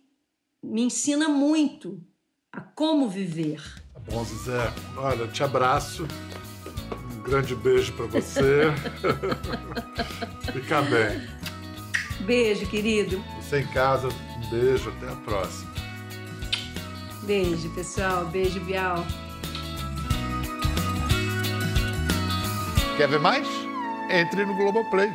me 0.61 0.81
ensina 0.81 1.27
muito 1.27 2.01
a 2.51 2.59
como 2.59 3.07
viver. 3.07 3.61
Tá 3.93 3.99
bom, 3.99 4.23
Zé. 4.23 4.73
Olha, 4.97 5.27
te 5.27 5.43
abraço. 5.43 6.07
Um 7.13 7.21
grande 7.21 7.53
beijo 7.53 7.93
para 7.93 8.05
você. 8.07 8.71
Fica 10.53 10.81
bem. 10.83 11.21
Beijo, 12.25 12.65
querido. 12.69 13.21
Você 13.53 13.59
em 13.59 13.67
casa, 13.67 14.07
um 14.07 14.49
beijo, 14.49 14.89
até 14.89 15.11
a 15.11 15.15
próxima. 15.17 15.71
Beijo, 17.21 17.69
pessoal. 17.75 18.25
Beijo, 18.25 18.59
Bial. 18.61 19.05
Quer 22.97 23.07
ver 23.09 23.19
mais? 23.19 23.47
Entre 24.09 24.43
no 24.43 24.55
Globoplay. 24.55 25.13